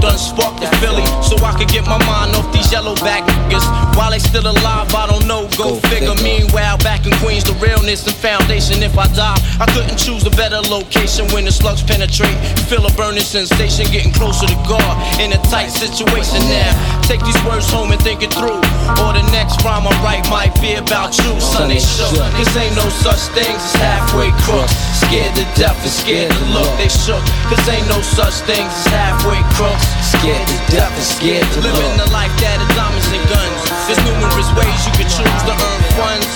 [0.00, 3.62] done sparked the Philly, so I could get my mind off these yellow back niggas.
[3.94, 5.46] While they still alive, I don't know.
[5.56, 6.14] Go, figure.
[6.22, 8.82] Meanwhile, back in Queens, the realness and foundation.
[8.82, 12.34] If I die, I couldn't choose a better location when the slugs penetrate.
[12.66, 16.70] Feel a burning sensation, getting closer to God in a tight situation now.
[17.06, 18.58] Take these words home and think it through.
[19.02, 21.70] Or the next rhyme I write might be about you, son.
[21.70, 22.12] They shook.
[22.34, 24.74] Cause ain't no such things as halfway crooks.
[24.98, 26.70] Scared to death and scared to look.
[26.78, 27.22] They shook.
[27.50, 29.86] Cause ain't no such things as halfway crooks.
[30.04, 31.74] Scared to death and scared to look.
[31.74, 33.60] Living the life that is diamonds and guns.
[33.84, 36.28] There's numerous ways you can choose to earn funds.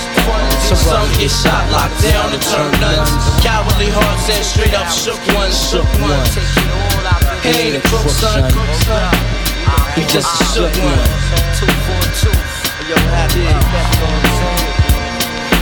[0.68, 3.10] So some get shot, locked down, and turn nuns.
[3.40, 5.56] Cowardly hearts and straight up shook ones.
[5.56, 6.36] Shook ones.
[7.44, 8.44] He ain't a crook, son.
[9.96, 11.22] He just a ah, shook one.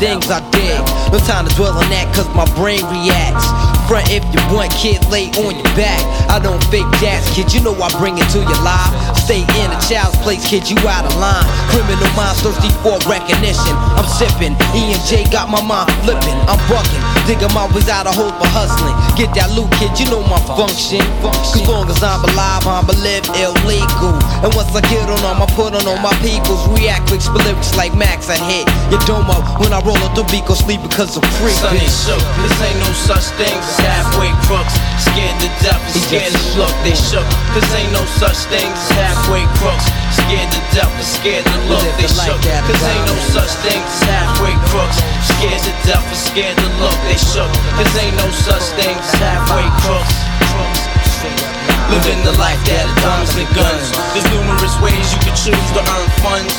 [0.00, 0.80] things I did?
[1.12, 3.46] No time to dwell on that, cause my brain reacts.
[3.86, 6.00] Front if you want, kid, lay on your back.
[6.32, 8.90] I don't fake jazz, kid, you know I bring it to your life.
[9.20, 11.44] Stay in a child's place, kid, you out of line.
[11.68, 13.76] Criminal minds thirsty for recognition.
[13.96, 16.36] I'm sipping, E and J got my mind flipping.
[16.48, 18.96] I'm bucking, digging my ways out of hope for hustling.
[19.20, 21.04] Get that loot, kid, you know my function.
[21.20, 24.16] Cause long as I'm alive, I'ma live illegal.
[24.40, 26.64] And once I get on them, I put on all my peoples.
[26.72, 29.36] React quick, lyrics like Max, I hit your domo.
[29.60, 31.52] When I roll up the beat, go sleep because I'm free.
[31.52, 34.72] Shook, this ain't no such thing as halfway crooks.
[34.96, 37.28] Scared to death and scared to look, they shook.
[37.52, 39.84] This ain't no such thing as halfway crooks.
[40.16, 42.40] Scared to death and scared to look, they shook.
[42.40, 44.98] This ain't no such thing as halfway crooks.
[45.36, 47.52] Scared to death and scared to look, they shook.
[47.76, 51.63] This ain't no such thing as halfway crooks.
[51.92, 53.92] Living the life that diamonds and guns.
[54.16, 56.54] There's numerous ways you can choose to earn funds.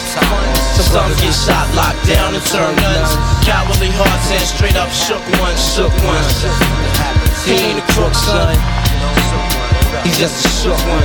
[0.78, 3.18] Some get shot, locked down, and turn nuns.
[3.42, 6.46] Cowardly hearts and straight up shook ones, shook ones.
[7.44, 8.54] He ain't a crook, son.
[10.06, 11.04] He's just a shook one.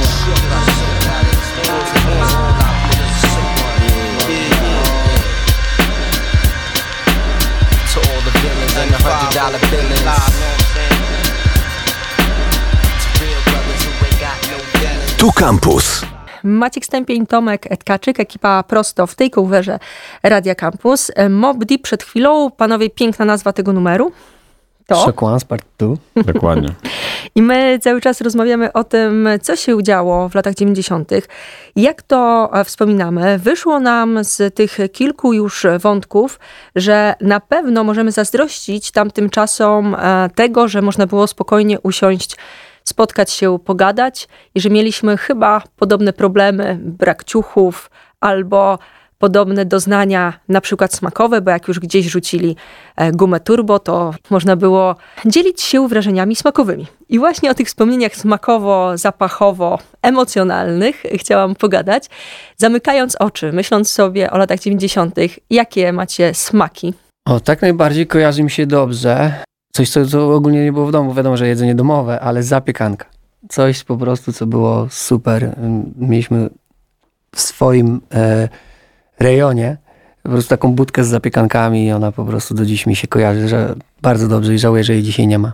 [7.91, 10.60] To all the villains and the hundred dollar billings.
[15.21, 16.03] Tu Campus.
[16.45, 19.79] Maciek Stępień, Tomek Etkaczyk, ekipa prosto w tej coverze
[20.23, 21.11] Radia Campus.
[21.15, 24.13] E, Mob Deep przed chwilą, panowie, piękna nazwa tego numeru.
[24.87, 25.13] To.
[25.17, 25.95] One, Part 2.
[26.33, 26.69] Dokładnie.
[27.35, 31.11] I my cały czas rozmawiamy o tym, co się działo w latach 90.,
[31.77, 33.39] jak to e, wspominamy.
[33.39, 36.41] Wyszło nam z tych kilku już wątków,
[36.77, 42.37] że na pewno możemy zazdrościć tamtym czasom e, tego, że można było spokojnie usiąść,
[42.91, 48.79] spotkać się, pogadać i że mieliśmy chyba podobne problemy, brak ciuchów albo
[49.21, 52.57] podobne doznania, na przykład smakowe, bo jak już gdzieś rzucili
[52.97, 56.87] e, gumę turbo, to można było dzielić się wrażeniami smakowymi.
[57.09, 62.05] I właśnie o tych wspomnieniach smakowo-zapachowo-emocjonalnych chciałam pogadać,
[62.57, 65.15] zamykając oczy, myśląc sobie o latach 90.,
[65.51, 66.95] jakie macie smaki.
[67.29, 69.33] O, tak najbardziej kojarzy mi się dobrze.
[69.73, 71.15] Coś, co, co ogólnie nie było w domu.
[71.15, 73.07] Wiadomo, że jedzenie domowe, ale zapiekanka.
[73.49, 75.45] Coś po prostu, co było super.
[75.45, 76.51] Ym, Mieliśmy
[77.35, 78.49] w swoim e,
[79.19, 79.77] rejonie
[80.23, 83.49] po prostu taką budkę z zapiekankami i ona po prostu do dziś mi się kojarzy,
[83.49, 85.53] że bardzo dobrze i żałuję, że jej dzisiaj nie ma.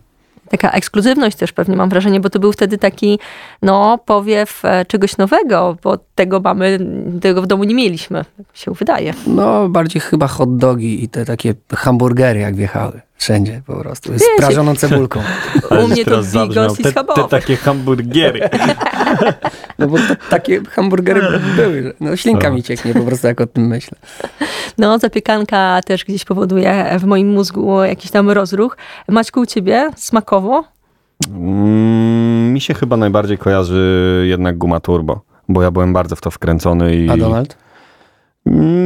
[0.48, 3.18] Taka ekskluzywność też pewnie mam wrażenie, bo to był wtedy taki,
[3.62, 6.78] no, powiew e, czegoś nowego, bo tego mamy,
[7.20, 9.14] tego w domu nie mieliśmy, tak się wydaje.
[9.26, 13.00] No, bardziej chyba hot dogi i te takie hamburgery, jak wjechały.
[13.16, 14.18] Wszędzie po prostu.
[14.18, 15.20] Z prażoną cebulką.
[15.84, 18.40] U mnie to bigos i te, te takie hamburgery.
[19.78, 19.96] No bo
[20.30, 21.20] takie hamburgery
[21.56, 21.92] były.
[22.00, 22.54] No, ślinka No.
[22.54, 23.98] mi cieknie po prostu, jak o tym myślę.
[24.78, 28.76] No, zapiekanka też gdzieś powoduje w moim mózgu jakiś tam rozruch.
[29.08, 30.64] Maćku, u ciebie smakowo?
[31.28, 36.30] Mm, mi się chyba najbardziej kojarzy jednak guma turbo, bo ja byłem bardzo w to
[36.30, 37.10] wkręcony i...
[37.10, 37.56] A Donald?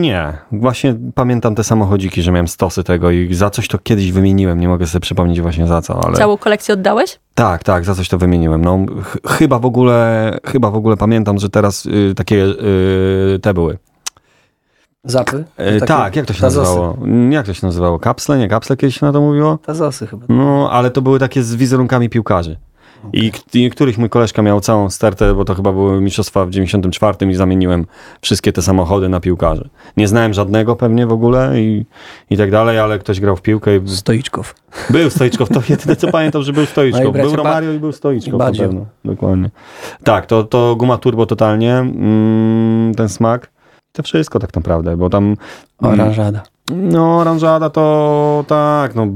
[0.01, 4.61] Nie, właśnie pamiętam te samochodziki, że miałem stosy tego i za coś to kiedyś wymieniłem,
[4.61, 6.17] nie mogę sobie przypomnieć właśnie za co, ale...
[6.17, 7.19] Całą kolekcję oddałeś?
[7.35, 8.65] Tak, tak, za coś to wymieniłem.
[8.65, 13.55] No, ch- chyba w ogóle, chyba w ogóle pamiętam, że teraz y, takie y, te
[13.55, 13.79] były.
[15.05, 15.37] Zapy?
[15.37, 16.69] Y, Takie tak, jak to się tazosy.
[16.71, 16.97] nazywało?
[17.03, 17.99] Mm, Jak to się nazywało?
[17.99, 18.39] Kapsle?
[18.39, 19.59] Nie, kapsle kiedyś się na to mówiło?
[19.67, 20.27] Tazosy chyba.
[20.29, 22.57] No, ale to były takie z wizerunkami piłkarzy.
[23.13, 27.31] I, I któryś mój koleżka miał całą stertę, bo to chyba były mistrzostwa w 94
[27.31, 27.87] i zamieniłem
[28.21, 29.69] wszystkie te samochody na piłkarzy.
[29.97, 31.87] Nie znałem żadnego pewnie w ogóle i,
[32.31, 34.55] i tak dalej, ale ktoś grał w piłkę i Stoiczków.
[34.91, 35.49] był Stoiczkow.
[35.49, 37.13] To jedyne co pamiętam, że był No Stoiczkow.
[37.13, 38.87] bracia Był Romario i był Stoiczkow na pewno.
[39.05, 39.51] Dokładnie.
[40.05, 43.51] Tak, to, to guma turbo totalnie, mm, ten smak.
[43.93, 45.37] To wszystko tak naprawdę, bo tam...
[45.79, 46.43] Oranżada.
[46.71, 49.07] No, oranżada to tak, no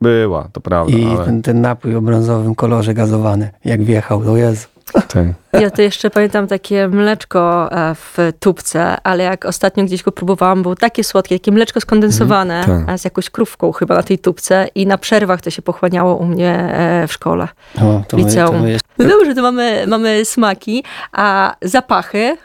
[0.00, 0.96] była, to prawda.
[0.98, 4.66] I ale, ten, ten napój o brązowym kolorze gazowany, jak wjechał, to Jezu.
[4.92, 5.26] tak.
[5.62, 10.62] Ja to jeszcze pamiętam takie mleczko e, w tubce, ale jak ostatnio gdzieś go próbowałam,
[10.62, 12.98] było takie słodkie, takie mleczko skondensowane Mhm, tak.
[12.98, 16.50] z jakąś krówką chyba na tej tubce i na przerwach to się pochłaniało u mnie
[16.72, 17.48] e, w szkole.
[17.76, 18.62] O, to my, to Liceum.
[18.62, 18.88] my jeszcze...
[18.98, 22.36] No dobrze, to mamy, mamy smaki, a zapachy.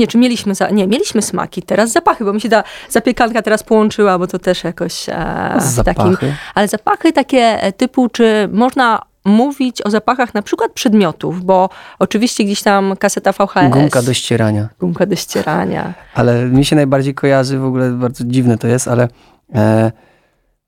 [0.00, 3.62] Nie, czy mieliśmy, za, nie, mieliśmy smaki, teraz zapachy, bo mi się ta zapiekanka teraz
[3.62, 5.12] połączyła, bo to też jakoś e,
[5.60, 6.10] w takim...
[6.10, 6.34] Zapachy.
[6.54, 12.44] Ale zapachy takie e, typu, czy można mówić o zapachach na przykład przedmiotów, bo oczywiście
[12.44, 13.70] gdzieś tam kaseta VHS.
[13.70, 14.68] Gumka do ścierania.
[14.80, 15.94] Gumka do ścierania.
[16.14, 19.08] Ale mi się najbardziej kojarzy, w ogóle bardzo dziwne to jest, ale
[19.54, 19.92] e,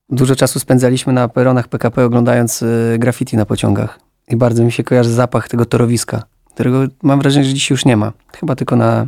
[0.08, 3.98] dużo czasu spędzaliśmy na peronach PKP oglądając e, graffiti na pociągach.
[4.28, 6.22] I bardzo mi się kojarzy zapach tego torowiska,
[6.54, 8.12] którego mam wrażenie, że dziś już nie ma.
[8.32, 9.06] Chyba tylko na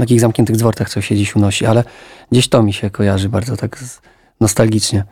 [0.00, 1.84] takich zamkniętych dworcach coś się dziś unosi, ale
[2.32, 3.78] gdzieś to mi się kojarzy bardzo tak
[4.40, 5.04] nostalgicznie.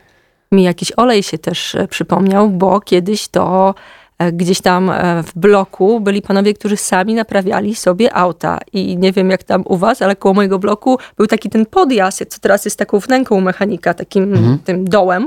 [0.53, 3.75] Mi jakiś olej się też e, przypomniał, bo kiedyś to
[4.19, 8.59] e, gdzieś tam e, w bloku byli panowie, którzy sami naprawiali sobie auta.
[8.73, 12.25] I nie wiem jak tam u was, ale koło mojego bloku był taki ten podjazd,
[12.29, 14.59] co teraz jest taką wnęką u mechanika, takim Mhm.
[14.59, 15.27] tym dołem.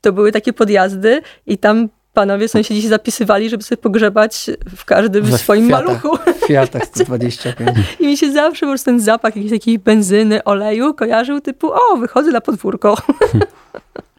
[0.00, 5.24] To były takie podjazdy i tam panowie sąsiedzi się zapisywali, żeby sobie pogrzebać w każdym
[5.24, 5.86] We swoim Fiatach.
[5.86, 6.18] maluchu.
[6.46, 7.70] Fiatach 125.
[8.00, 11.96] I mi się zawsze po prostu ten zapach jakiejś takiej benzyny, oleju kojarzył typu, o,
[11.96, 12.96] wychodzę na podwórko.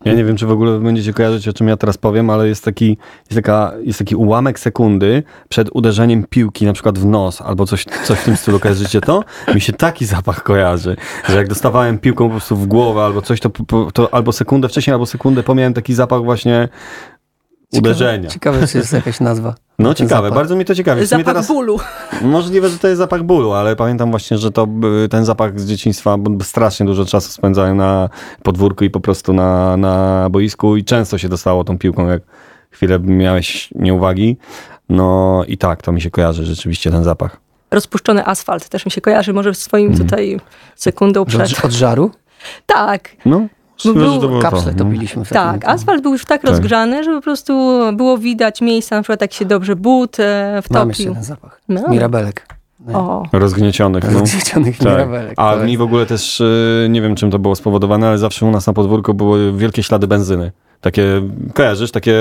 [0.05, 2.65] Ja nie wiem, czy w ogóle będziecie kojarzyć, o czym ja teraz powiem, ale jest
[2.65, 2.97] taki,
[3.29, 7.85] jest taka, jest taki ułamek sekundy przed uderzeniem piłki na przykład w nos albo coś,
[8.03, 8.59] coś w tym stylu.
[8.59, 9.23] Kojarzycie to?
[9.55, 10.95] Mi się taki zapach kojarzy,
[11.29, 13.49] że jak dostawałem piłką po prostu w głowę albo coś, to,
[13.93, 16.69] to albo sekundę wcześniej, albo sekundę pomijałem taki zapach właśnie
[17.77, 18.29] uderzenia.
[18.29, 19.55] Ciekawe, czy jest jakaś nazwa.
[19.79, 20.33] No ciekawe, zapach.
[20.39, 21.05] bardzo mi to ciekawi.
[21.05, 21.79] Zapach teraz bólu.
[22.21, 25.65] możliwe, że to jest zapach bólu, ale pamiętam właśnie, że to by- ten zapach z
[25.65, 28.09] dzieciństwa, bo strasznie dużo czasu spędzałem na
[28.43, 32.21] podwórku i po prostu na, na boisku i często się dostało tą piłką, jak
[32.71, 34.37] chwilę miałeś nieuwagi.
[34.89, 37.37] No i tak, to mi się kojarzy rzeczywiście ten zapach.
[37.71, 40.09] Rozpuszczony asfalt też mi się kojarzy, może swoim Mhm.
[40.09, 40.39] tutaj
[40.75, 41.41] sekundą przed.
[41.41, 42.11] Od, od żaru?
[42.65, 43.47] Tak, No,
[43.85, 44.85] Bo był to Kapsle to.
[45.25, 45.29] wtedy.
[45.29, 45.65] tak.
[45.65, 46.51] Asfalt był już tak, Tak.
[46.51, 47.53] rozgrzany, że po prostu
[47.93, 51.13] było widać miejsca, na przykład jak się dobrze but e, Mam jeszcze wtopił.
[51.13, 51.61] ten zapach.
[51.69, 51.89] No.
[51.89, 52.47] Mirabelek.
[52.93, 54.03] O, Rozgniecionych.
[54.13, 54.19] No.
[54.19, 54.87] Rozgniecionych Tak.
[54.87, 55.33] mirabelek.
[55.37, 58.51] A mi w ogóle też, y, nie wiem czym to było spowodowane, ale zawsze u
[58.51, 60.51] nas na podwórku były wielkie ślady benzyny.
[60.83, 61.21] Takie,
[61.53, 62.13] kojarzysz, takie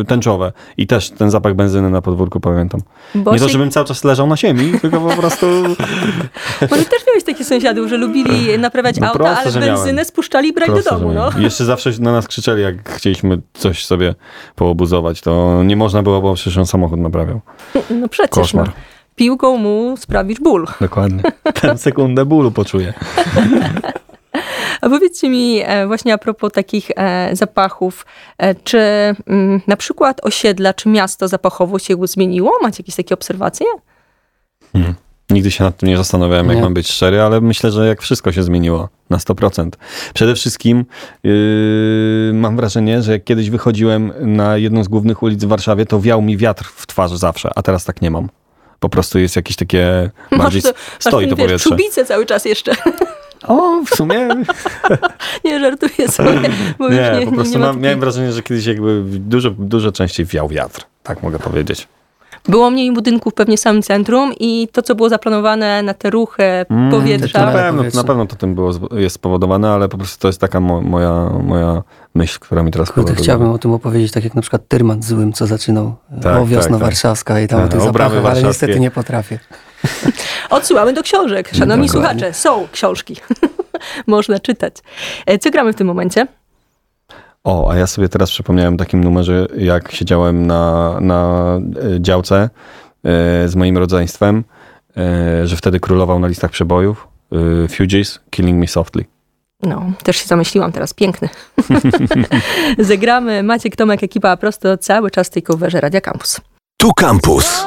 [0.00, 0.52] y, tęczowe.
[0.76, 2.80] I też ten zapach benzyny na podwórku pamiętam.
[3.14, 5.46] bo Nie to, się, żebym cały czas leżał na ziemi, tylko po prostu...
[6.70, 10.04] może też miałeś takich sąsiadów, że lubili naprawiać No auta, proste, ale benzynę miałem.
[10.04, 11.30] spuszczali i brali do domu, no.
[11.38, 14.14] jeszcze zawsze na nas krzyczeli, jak chcieliśmy coś sobie
[14.56, 15.20] poobuzować.
[15.20, 17.40] To nie można było, bo przecież on samochód naprawiał.
[17.90, 18.42] No przecież, no.
[18.42, 18.72] Koszmar.
[19.16, 20.66] Piłką mu sprawisz ból.
[20.80, 21.22] Dokładnie.
[21.60, 22.92] Ten sekundę bólu poczuję.
[24.80, 28.06] A powiedzcie mi e, właśnie a propos takich e, zapachów,
[28.38, 28.78] e, czy
[29.26, 32.52] mm, na przykład osiedla, czy miasto zapachowo się zmieniło?
[32.62, 33.66] Macie jakieś takie obserwacje?
[35.30, 36.62] Nigdy się nad tym nie zastanawiałem, jak Nie.
[36.62, 39.70] mam być szczery, ale myślę, że jak wszystko się zmieniło na 100%.
[40.14, 40.84] Przede wszystkim
[41.22, 46.00] yy, mam wrażenie, że jak kiedyś wychodziłem na jedną z głównych ulic w Warszawie, to
[46.00, 48.28] wiał mi wiatr w twarz zawsze, a teraz tak nie mam.
[48.80, 51.70] Po prostu jest jakieś takie bardziej Masz, stoi to wiesz, powietrze.
[51.70, 52.72] Czubicę cały czas jeszcze.
[53.46, 54.28] O, w sumie
[55.44, 56.40] nie żartuję sobie,
[56.78, 59.02] bo już nie, nie, po prostu nie ma mam, takiej- miałem wrażenie, że kiedyś jakby
[59.04, 60.84] dużo, dużo częściej wiał wiatr.
[61.02, 61.88] Tak mogę powiedzieć.
[62.48, 66.42] Było mniej budynków pewnie w samym centrum i to, co było zaplanowane na te ruchy
[66.42, 67.46] Mm, powietrza.
[67.46, 70.60] Na pewno, na pewno to tym było, jest spowodowane, ale po prostu to jest taka
[70.60, 71.82] mo, moja, moja
[72.14, 75.32] myśl, która mi teraz Kurde, chciałbym o tym opowiedzieć, tak jak na przykład Tyrman złym,
[75.32, 75.94] co zaczynał.
[76.22, 76.80] Tak, o wiosna tak, tak.
[76.80, 79.38] warszawska i tam Tak, o tych zapachach, ale niestety nie potrafię.
[80.50, 81.50] Odsyłamy do książek.
[81.54, 82.10] Szanowni Dokładnie.
[82.18, 83.16] słuchacze, są książki.
[84.06, 84.74] Można czytać.
[85.26, 86.26] E, Co gramy w tym momencie?
[87.44, 91.44] O, a ja sobie teraz przypomniałem takim numerze, jak siedziałem na, na
[91.96, 92.48] e, działce e,
[93.48, 94.44] z moim rodzeństwem,
[95.44, 97.08] że wtedy królował na listach przebojów
[97.68, 99.04] Fugees, Killing Me Softly.
[99.62, 100.94] No, też się zamyśliłam teraz.
[100.94, 101.28] Piękny.
[102.78, 106.40] Zagramy Maciek Tomek, ekipa prosto cały czas w tej coverze Radia Campus.
[106.76, 107.66] Tu Campus.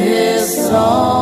[0.71, 1.21] song.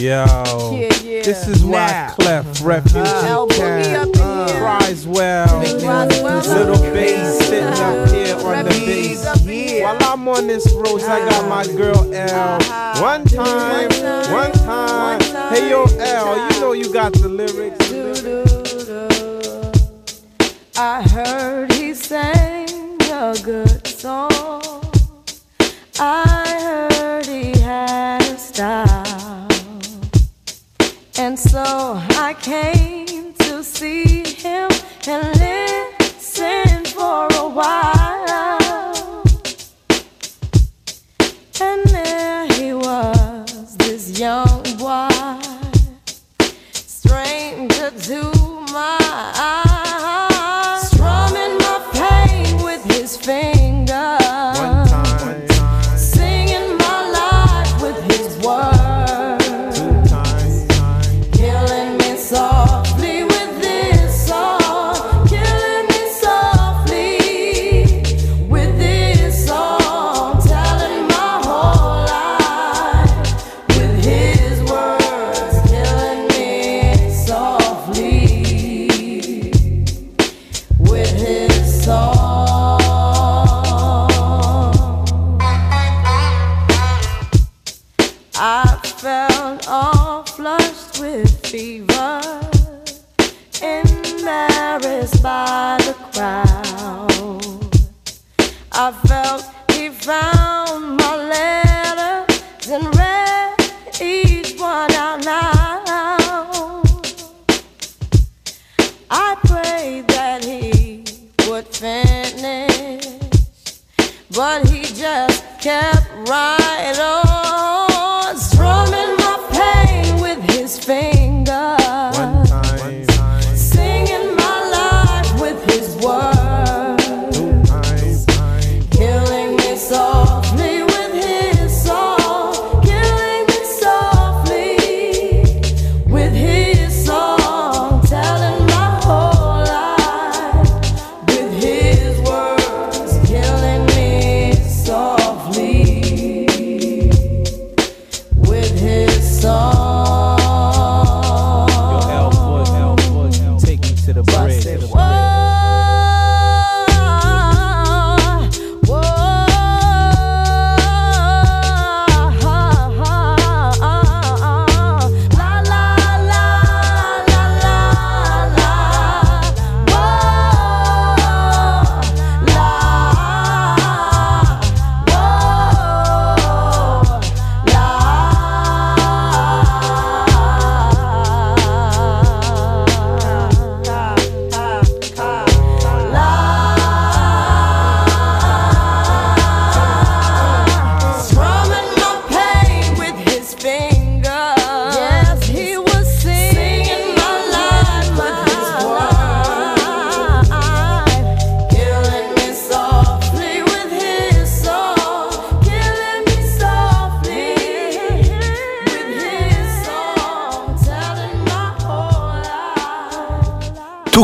[0.00, 0.24] Yo,
[0.72, 1.22] Yeah, yeah.
[1.22, 2.14] this is why Now.
[2.14, 4.22] Clef Refugee L Boogie Cat up in here.
[4.22, 5.60] Uh, cries well.
[5.60, 8.14] Little bass sitting up uh-huh.
[8.14, 9.82] here on the bass.
[9.82, 11.76] While I'm on this road, I got my uh-huh.
[11.76, 12.56] girl L.
[12.56, 13.02] Uh-huh.
[13.02, 13.90] One time,
[14.32, 15.20] one time.
[15.52, 17.90] Hey yo, L, you know you got the lyrics.
[20.78, 22.79] I heard he sang
[23.20, 24.82] a good song.
[25.98, 29.46] I heard he had a style.
[31.18, 31.62] And so
[32.26, 34.70] I came to see him
[35.06, 39.22] and listen for a while.
[41.60, 44.69] And there he was, this young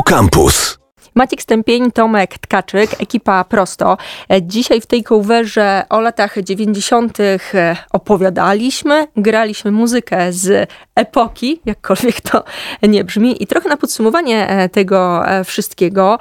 [0.06, 0.78] Campus.
[1.14, 3.96] Maciek Stępień, Tomek Tkaczyk, ekipa Prosto.
[4.42, 7.20] Dzisiaj w tej coverze o latach 90.
[7.20, 12.44] e, opowiadaliśmy, graliśmy muzykę z epoki, jakkolwiek to
[12.82, 13.42] nie brzmi.
[13.42, 16.18] I trochę na podsumowanie e, tego e, wszystkiego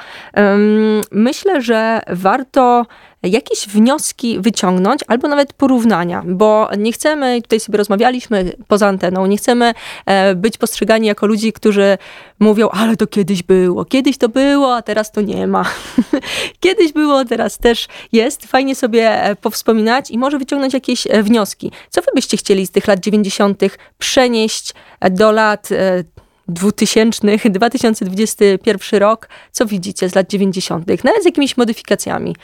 [1.12, 2.86] myślę, że warto
[3.26, 9.38] jakieś wnioski wyciągnąć, albo nawet porównania, bo nie chcemy, tutaj sobie rozmawialiśmy poza anteną, nie
[9.38, 9.74] chcemy
[10.06, 11.98] e, być postrzegani jako ludzi, którzy
[12.40, 15.66] mówią, ale to kiedyś było, kiedyś to było, a teraz to nie ma.
[16.60, 18.46] kiedyś było, teraz też jest.
[18.46, 21.72] Fajnie sobie e, powspominać i może wyciągnąć jakieś e, wnioski.
[21.90, 23.62] Co wy byście chcieli z tych lat 90.
[23.98, 24.74] przenieść
[25.12, 26.04] do lat e,
[26.48, 29.30] 2000, 2021 rok?
[29.52, 32.36] Co widzicie z lat 90., nawet z jakimiś modyfikacjami?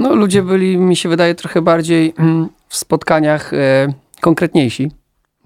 [0.00, 4.90] No, ludzie byli, mi się wydaje, trochę bardziej mm, w spotkaniach e, konkretniejsi.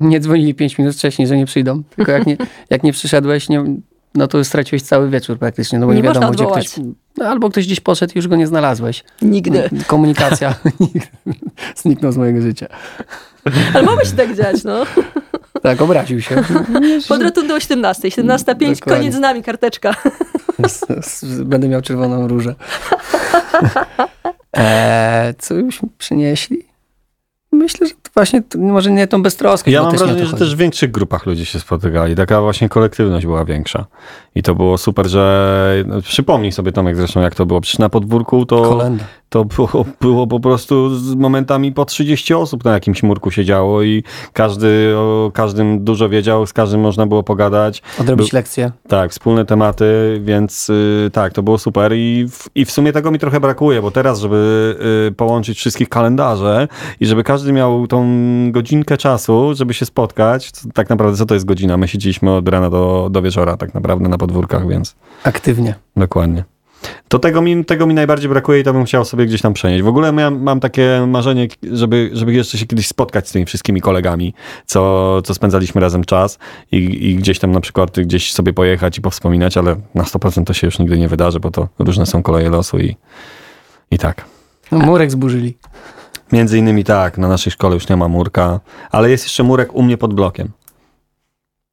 [0.00, 1.82] Nie dzwonili 5 minut wcześniej, że nie przyjdą.
[1.96, 2.36] Tylko jak nie,
[2.70, 3.64] jak nie przyszedłeś, nie,
[4.14, 6.66] no to straciłeś cały wieczór praktycznie, no bo nie, Nie wiadomo, gdzie ktoś...
[7.16, 9.05] No, albo ktoś gdzieś poszedł i już go nie znalazłeś.
[9.22, 9.70] Nigdy.
[9.86, 10.55] Komunikacja
[11.82, 12.66] zniknął z mojego życia.
[13.74, 14.84] Ale mogło się tak dziać, no.
[15.62, 16.42] Tak, obraził się.
[17.09, 18.74] Pod rotundą 17, 17.05, Dokładnie.
[18.80, 19.94] koniec z nami, karteczka.
[21.44, 22.55] Będę miał czerwoną różę.
[24.57, 26.64] E, co już przynieśli?
[27.52, 29.70] Myślę, że to właśnie może nie tą beztroskę.
[29.70, 32.14] Ja mam wrażenie, że też w większych grupach ludzie się spotykali.
[32.14, 33.86] Taka właśnie kolektywność była większa.
[34.34, 37.61] I to było super, że no, przypomnij sobie Tomek zresztą jak to było.
[37.61, 39.05] Przecież na podwórku to, Kolenda.
[39.35, 44.03] To było, było po prostu z momentami po 30 osób na jakimś murku siedziało i
[44.32, 47.82] każdy o każdym dużo wiedział, z każdym można było pogadać.
[48.01, 48.70] Odrobić Był- lekcję.
[48.89, 53.11] Tak, wspólne tematy, więc y, tak, to było super i w, i w sumie tego
[53.11, 54.76] mi trochę brakuje, bo teraz, żeby
[55.09, 56.68] y, połączyć wszystkich kalendarze
[57.01, 58.07] i żeby każdy miał tą
[58.53, 61.76] godzinkę czasu, żeby się spotkać, tak naprawdę co to jest godzina?
[61.76, 65.74] My siedzieliśmy od rana do, do wieczora tak naprawdę na podwórkach, więc Aktywnie.
[65.97, 66.53] dokładnie.
[67.09, 69.82] To tego mi, tego mi najbardziej brakuje i to bym chciał sobie gdzieś tam przenieść.
[69.82, 73.80] W ogóle mam, mam takie marzenie, żeby, żeby jeszcze się kiedyś spotkać z tymi wszystkimi
[73.80, 74.35] kolegami,
[74.66, 76.39] co, co spędzaliśmy razem czas
[76.72, 80.53] i, i gdzieś tam na przykład gdzieś sobie pojechać i powspominać, ale na 100% to
[80.53, 82.97] się już nigdy nie wydarzy, bo to różne są koleje losu i,
[83.91, 84.24] i tak.
[84.72, 85.57] No, murek zburzyli.
[86.32, 88.61] Między innymi tak, na naszej szkole już nie ma murka,
[88.91, 90.49] ale jest jeszcze murek u mnie pod blokiem.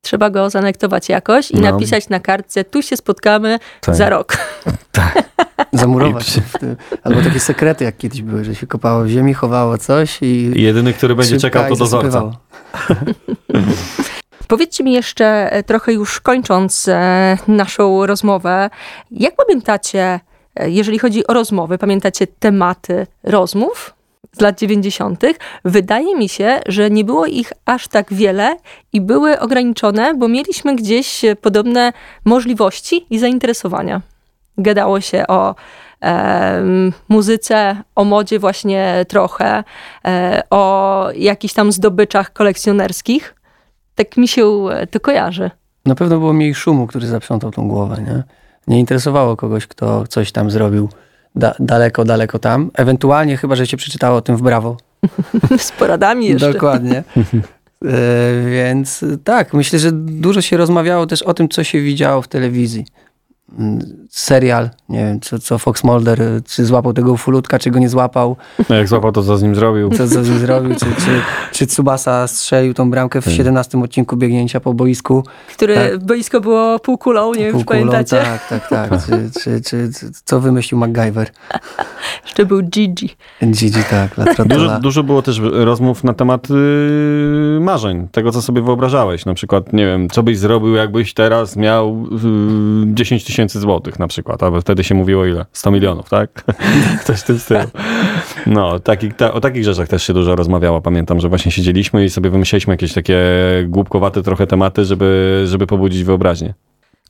[0.01, 1.71] Trzeba go zanektować jakoś i No.
[1.71, 3.95] napisać na kartce, tu się spotkamy Tak.
[3.95, 4.37] za rok.
[5.73, 6.27] Zamurować.
[6.27, 6.75] się w tym.
[7.03, 10.25] Albo takie sekrety, jak kiedyś były, że się kopało w ziemi, chowało coś i...
[10.25, 12.31] I jedyny, który będzie czekał, to dozorca.
[14.47, 18.69] Powiedzcie mi jeszcze, e, trochę już kończąc e, naszą rozmowę,
[19.11, 20.19] jak pamiętacie,
[20.55, 23.93] e, jeżeli chodzi o rozmowy, pamiętacie tematy rozmów
[24.37, 25.23] z lat 90.?
[25.65, 28.57] Wydaje mi się, że nie było ich aż tak wiele
[28.93, 31.93] i były ograniczone, bo mieliśmy gdzieś e, podobne
[32.25, 34.01] możliwości i zainteresowania.
[34.57, 35.55] Gadało się o
[36.01, 39.63] em, muzyce, o modzie właśnie trochę,
[40.05, 43.35] e, o jakichś tam zdobyczach kolekcjonerskich.
[43.95, 45.51] Tak mi się e, to kojarzy.
[45.85, 48.23] Na pewno było mniej szumu, który zaprzątał tą głowę, nie?
[48.67, 50.89] Nie interesowało kogoś, kto coś tam zrobił
[51.35, 52.71] da, daleko, daleko tam.
[52.73, 54.77] Ewentualnie chyba, że się przeczytało o tym w Brawo.
[55.57, 56.53] Z poradami jeszcze.
[56.53, 57.03] Dokładnie.
[57.85, 62.27] E, więc tak, myślę, że dużo się rozmawiało też o tym, co się widziało w
[62.27, 62.85] telewizji.
[63.59, 63.79] Mm,
[64.09, 67.89] Serial, nie wiem, co, co Fox Mulder, e, czy złapał tego ufulutka, czy go nie
[67.89, 68.35] złapał,
[68.69, 69.89] No jak złapał, to co z nim zrobił.
[69.89, 71.21] co, co z nim zrobił, czy, czy,
[71.51, 73.33] czy Tsubasa strzelił tą bramkę w Tak.
[73.33, 75.23] 17 odcinku biegnięcia po boisku.
[75.55, 76.03] Które Tak.
[76.05, 78.17] boisko było półkulą, nie wiem, czy Półkulą, pamiętacie?
[78.17, 79.05] Tak, tak, tak.
[79.05, 81.29] Czy, czy, czy, czy, co wymyślił MacGyver?
[82.25, 83.09] Jeszcze był Gigi.
[83.45, 89.25] Gigi, tak, Dużo, dużo było też rozmów na temat yy, marzeń, tego co sobie wyobrażałeś.
[89.25, 92.07] Na przykład, nie wiem, co byś zrobił, jakbyś teraz miał
[92.85, 95.45] yy, 10 tysięcy złotych na przykład, albo wtedy się mówiło ile?
[95.53, 96.43] 100 milionów, tak?
[97.05, 97.67] Coś w tym stylu.
[98.45, 100.81] No, taki, ta, o takich rzeczach też się dużo rozmawiało.
[100.81, 103.19] Pamiętam, że właśnie siedzieliśmy i sobie wymyśleliśmy jakieś takie
[103.67, 106.53] głupkowate trochę tematy, żeby, żeby pobudzić wyobraźnię.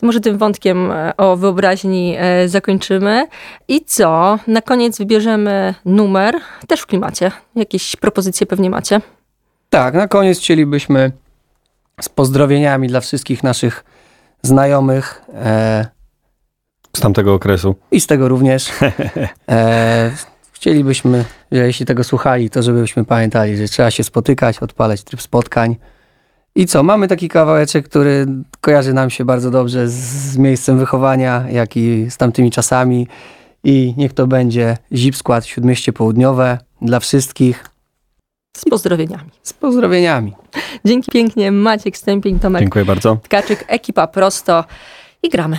[0.01, 3.27] Może tym wątkiem e, o wyobraźni e, zakończymy.
[3.67, 4.39] I co?
[4.47, 6.35] Na koniec wybierzemy numer,
[6.67, 7.31] też w klimacie.
[7.55, 9.01] Jakieś propozycje pewnie macie.
[9.69, 11.11] Tak, na koniec chcielibyśmy
[12.01, 13.83] z pozdrowieniami dla wszystkich naszych
[14.41, 15.87] znajomych e,
[16.97, 17.75] Z tamtego okresu.
[17.91, 18.69] i z tego również.
[19.49, 20.11] E,
[20.51, 25.75] chcielibyśmy, że jeśli tego słuchali, to żebyśmy pamiętali, że trzeba się spotykać, odpalać tryb spotkań.
[26.55, 28.25] I co, mamy taki kawałeczek, który
[28.61, 33.07] kojarzy nam się bardzo dobrze z, z miejscem wychowania, jak i z tamtymi czasami.
[33.63, 37.65] I niech to będzie Zip Skład Śródmieście Południowe dla wszystkich
[38.57, 39.29] Z pozdrowieniami.
[39.43, 40.33] z pozdrowieniami.
[40.85, 43.17] Dzięki pięknie, Maciek Stępień, Tomek Dziękuję bardzo.
[43.23, 44.65] Tkaczyk, ekipa prosto
[45.23, 45.57] i gramy.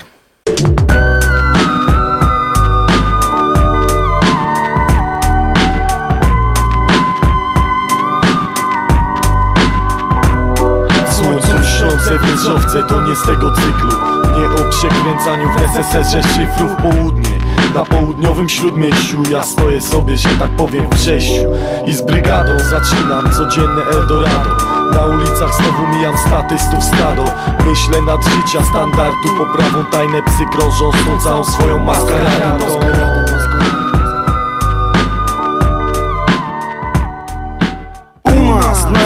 [12.42, 13.90] Wieżowce to nie z tego cyklu
[14.38, 17.30] Nie o przekręcaniu w SSS szyfrów południe.
[17.74, 21.42] Na południowym śródmieściu ja stoję sobie, że tak powiem w przejściu
[21.86, 24.56] I z brygadą zaczynam codzienne Eldorado.
[24.92, 27.24] Na ulicach znowu mijam statystów stado.
[27.66, 32.66] Myślę nad życia standardu Poprawą tajne psy krążą tą całą swoją maskaradą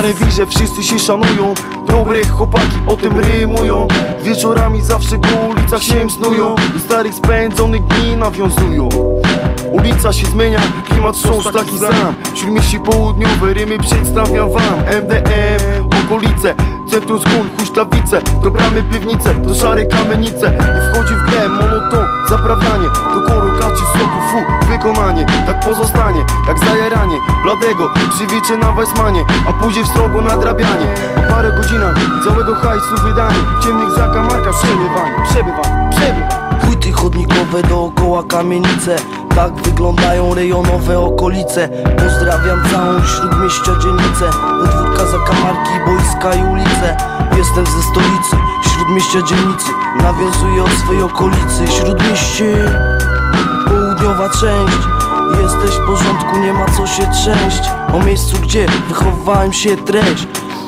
[0.07, 1.55] rewirze wszyscy się szanują.
[1.87, 3.89] Dobre chłopaki o tym rymują.
[4.23, 8.89] Wieczorami zawsze po ulicach się snują I starych spędzonych dni nawiązują.
[9.73, 12.15] Ulica się zmienia, klimat wciąż taki sam.
[12.35, 14.79] Śródmieści południowe, rymy przedstawiam wam.
[15.03, 16.55] MDM, okolice,
[16.91, 18.21] centrum skun, huśtawice.
[18.43, 20.59] Do bramy piwnice, do szare kamienice.
[20.59, 25.27] I wchodzi w grę monoton, zaprawianie Do koru kaczy soku, fu, wykonanie.
[25.47, 30.95] Tak pozostanie, jak zajaranie Bladego, przywiecze na Weissmanie A później w srogo nadrabianie.
[31.15, 33.39] Po parę godzinach całego hajsu wydanie.
[33.63, 36.47] Ciemnych zakamarkach przebywanie, przebywanie, przebywanie.
[36.61, 38.97] Płyty chodnikowe dookoła kamienice.
[39.35, 41.69] Tak wyglądają rejonowe okolice.
[42.05, 44.31] Pozdrawiam całą śródmieścia dzielnicę.
[44.61, 46.97] Podwórka, zakamarki, boiska i ulice.
[47.37, 48.37] Jestem ze stolicy,
[48.77, 49.67] śródmieścia dzielnicy
[50.03, 51.67] Nawiązuję od swej okolicy.
[51.67, 52.71] Śródmieście,
[53.67, 54.89] południowa część.
[55.43, 57.71] Jesteś w porządku, nie ma co się trzęść.
[57.95, 60.27] O miejscu, gdzie wychowałem się treść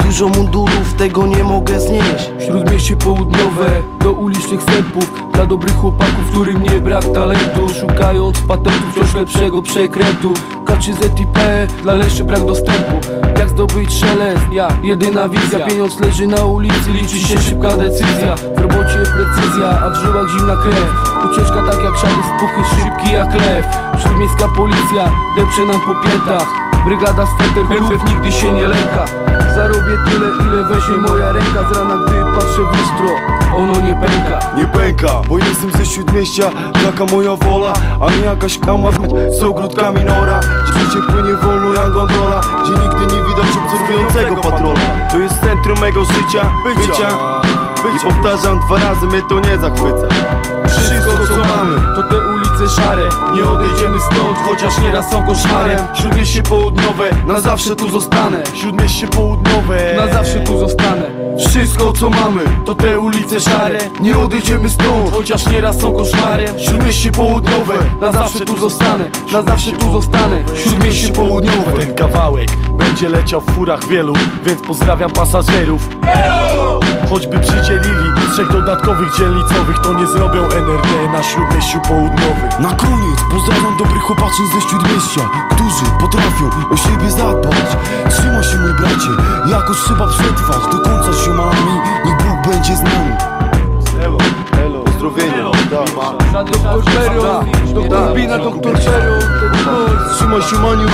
[0.09, 2.31] Dużo mundurów, tego nie mogę znieść.
[2.47, 3.67] Śródmieście południowe
[4.01, 7.69] do ulicznych wstępów Dla dobrych chłopaków, którym nie brak talentu.
[7.81, 10.35] Szukając patentów wciąż lepszego przekrętu.
[10.65, 12.93] K3Z i P, dla leszczy brak dostępu.
[13.39, 15.67] Jak zdobyć szelest, ja, jedyna wizja.
[15.67, 18.35] Pieniądz leży na ulicy, liczy się szybka decyzja.
[18.37, 20.93] W robocie precyzja, a w żyłach zimna krew.
[21.31, 23.67] Ucieczka tak jak szary spuchy, szybki jak lew.
[24.03, 29.05] Śródmiejska policja, depcze nam po piętach Brygada Stenterhurów nigdy się nie lęka.
[29.55, 31.72] Zarobię tyle, ile weźmie moja ręka.
[31.72, 33.09] Z rana, gdy patrzę w lustro,
[33.57, 34.39] ono nie pęka.
[34.57, 36.51] Nie pęka, bo jestem ze śródmieścia
[36.85, 38.89] Taka moja wola, a nie jakaś kama
[39.39, 40.41] z ogródkami nora.
[40.41, 44.81] Gdzie życie płynie wolno jak gondola Gdzie nigdy nie widać obserwującego patrola.
[45.11, 47.09] To jest centrum mego życia, bycia.
[47.97, 50.07] I powtarzam dwa razy, mnie to nie zachwyca.
[50.68, 52.38] Wszystko co mamy, to te ulice
[52.69, 53.09] szare.
[53.35, 55.79] Nie odejdziemy stąd, chociaż nieraz są koszmarem.
[55.95, 58.43] Śródmieście południowe, na zawsze tu zostanę.
[58.55, 61.11] Śródmieście południowe Na zawsze tu zostanę.
[61.49, 63.79] Wszystko co mamy, to te ulice szare.
[64.01, 66.59] Nie odejdziemy stąd, chociaż nieraz są koszmarem.
[66.59, 69.11] Śródmieście południowe, na zawsze tu zostanę.
[69.33, 71.73] Na zawsze tu zostanę, Śródmieście południowe.
[71.79, 72.49] Ten kawałek
[72.79, 74.12] będzie leciał w furach wielu
[74.45, 75.89] Więc pozdrawiam pasażerów
[77.11, 83.77] Choćby przydzielili trzech dodatkowych dzielnicowych To nie zrobią NRD na śródmieściu południowym Na koniec pozdrawiam
[83.79, 87.77] dobrych chłopaczy ze śródmieścia Którzy potrafią o siebie zadbać
[88.11, 89.11] Trzymaj się mój bracie,
[89.51, 91.73] jakoś trzeba przetrwać Do końca się mamy,
[92.05, 93.13] niech Bóg będzie z nami
[94.03, 94.19] Elo,
[94.65, 95.45] elo, pozdrowienia
[96.33, 97.45] na doktor Czerą,
[97.75, 99.19] doktor Bina, doktor Czerą
[100.15, 100.89] Trzymaj się Maniu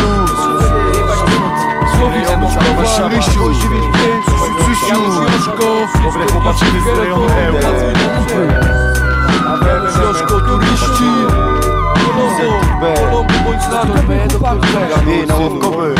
[1.98, 4.33] Słowik z Moskowa, 895
[4.86, 5.64] Śmieszko,
[6.04, 7.68] dobre chłopaczyny z rejonu euro
[9.94, 11.10] Śmieszko, turyści
[11.94, 14.66] Kolombo, bądź na tym, chłopaku
[14.96, 15.94] Gabiej nałokowy,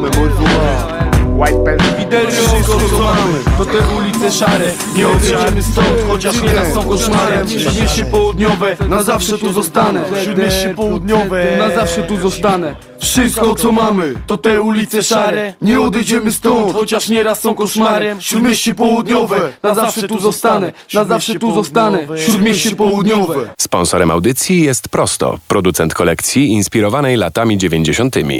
[0.00, 1.82] memozuar White Belt
[2.30, 4.72] Wszystko co mamy, to te ulice szare.
[4.96, 10.04] Nie odejdziemy stąd, chociaż nieraz są koszmarem Śródmieście południowe, na zawsze tu zostanę.
[10.24, 12.76] Śródmieście południowe Na zawsze tu zostanę.
[13.00, 15.54] Wszystko co mamy, to te ulice szare.
[15.62, 20.72] Nie odejdziemy stąd, chociaż nieraz są koszmarem Śródmieście południowe, na zawsze tu zostanę.
[20.94, 23.54] Na zawsze tu zostanę, Śródmieście południowe.
[23.58, 28.16] Sponsorem audycji jest Prosto, producent kolekcji inspirowanej latami 90.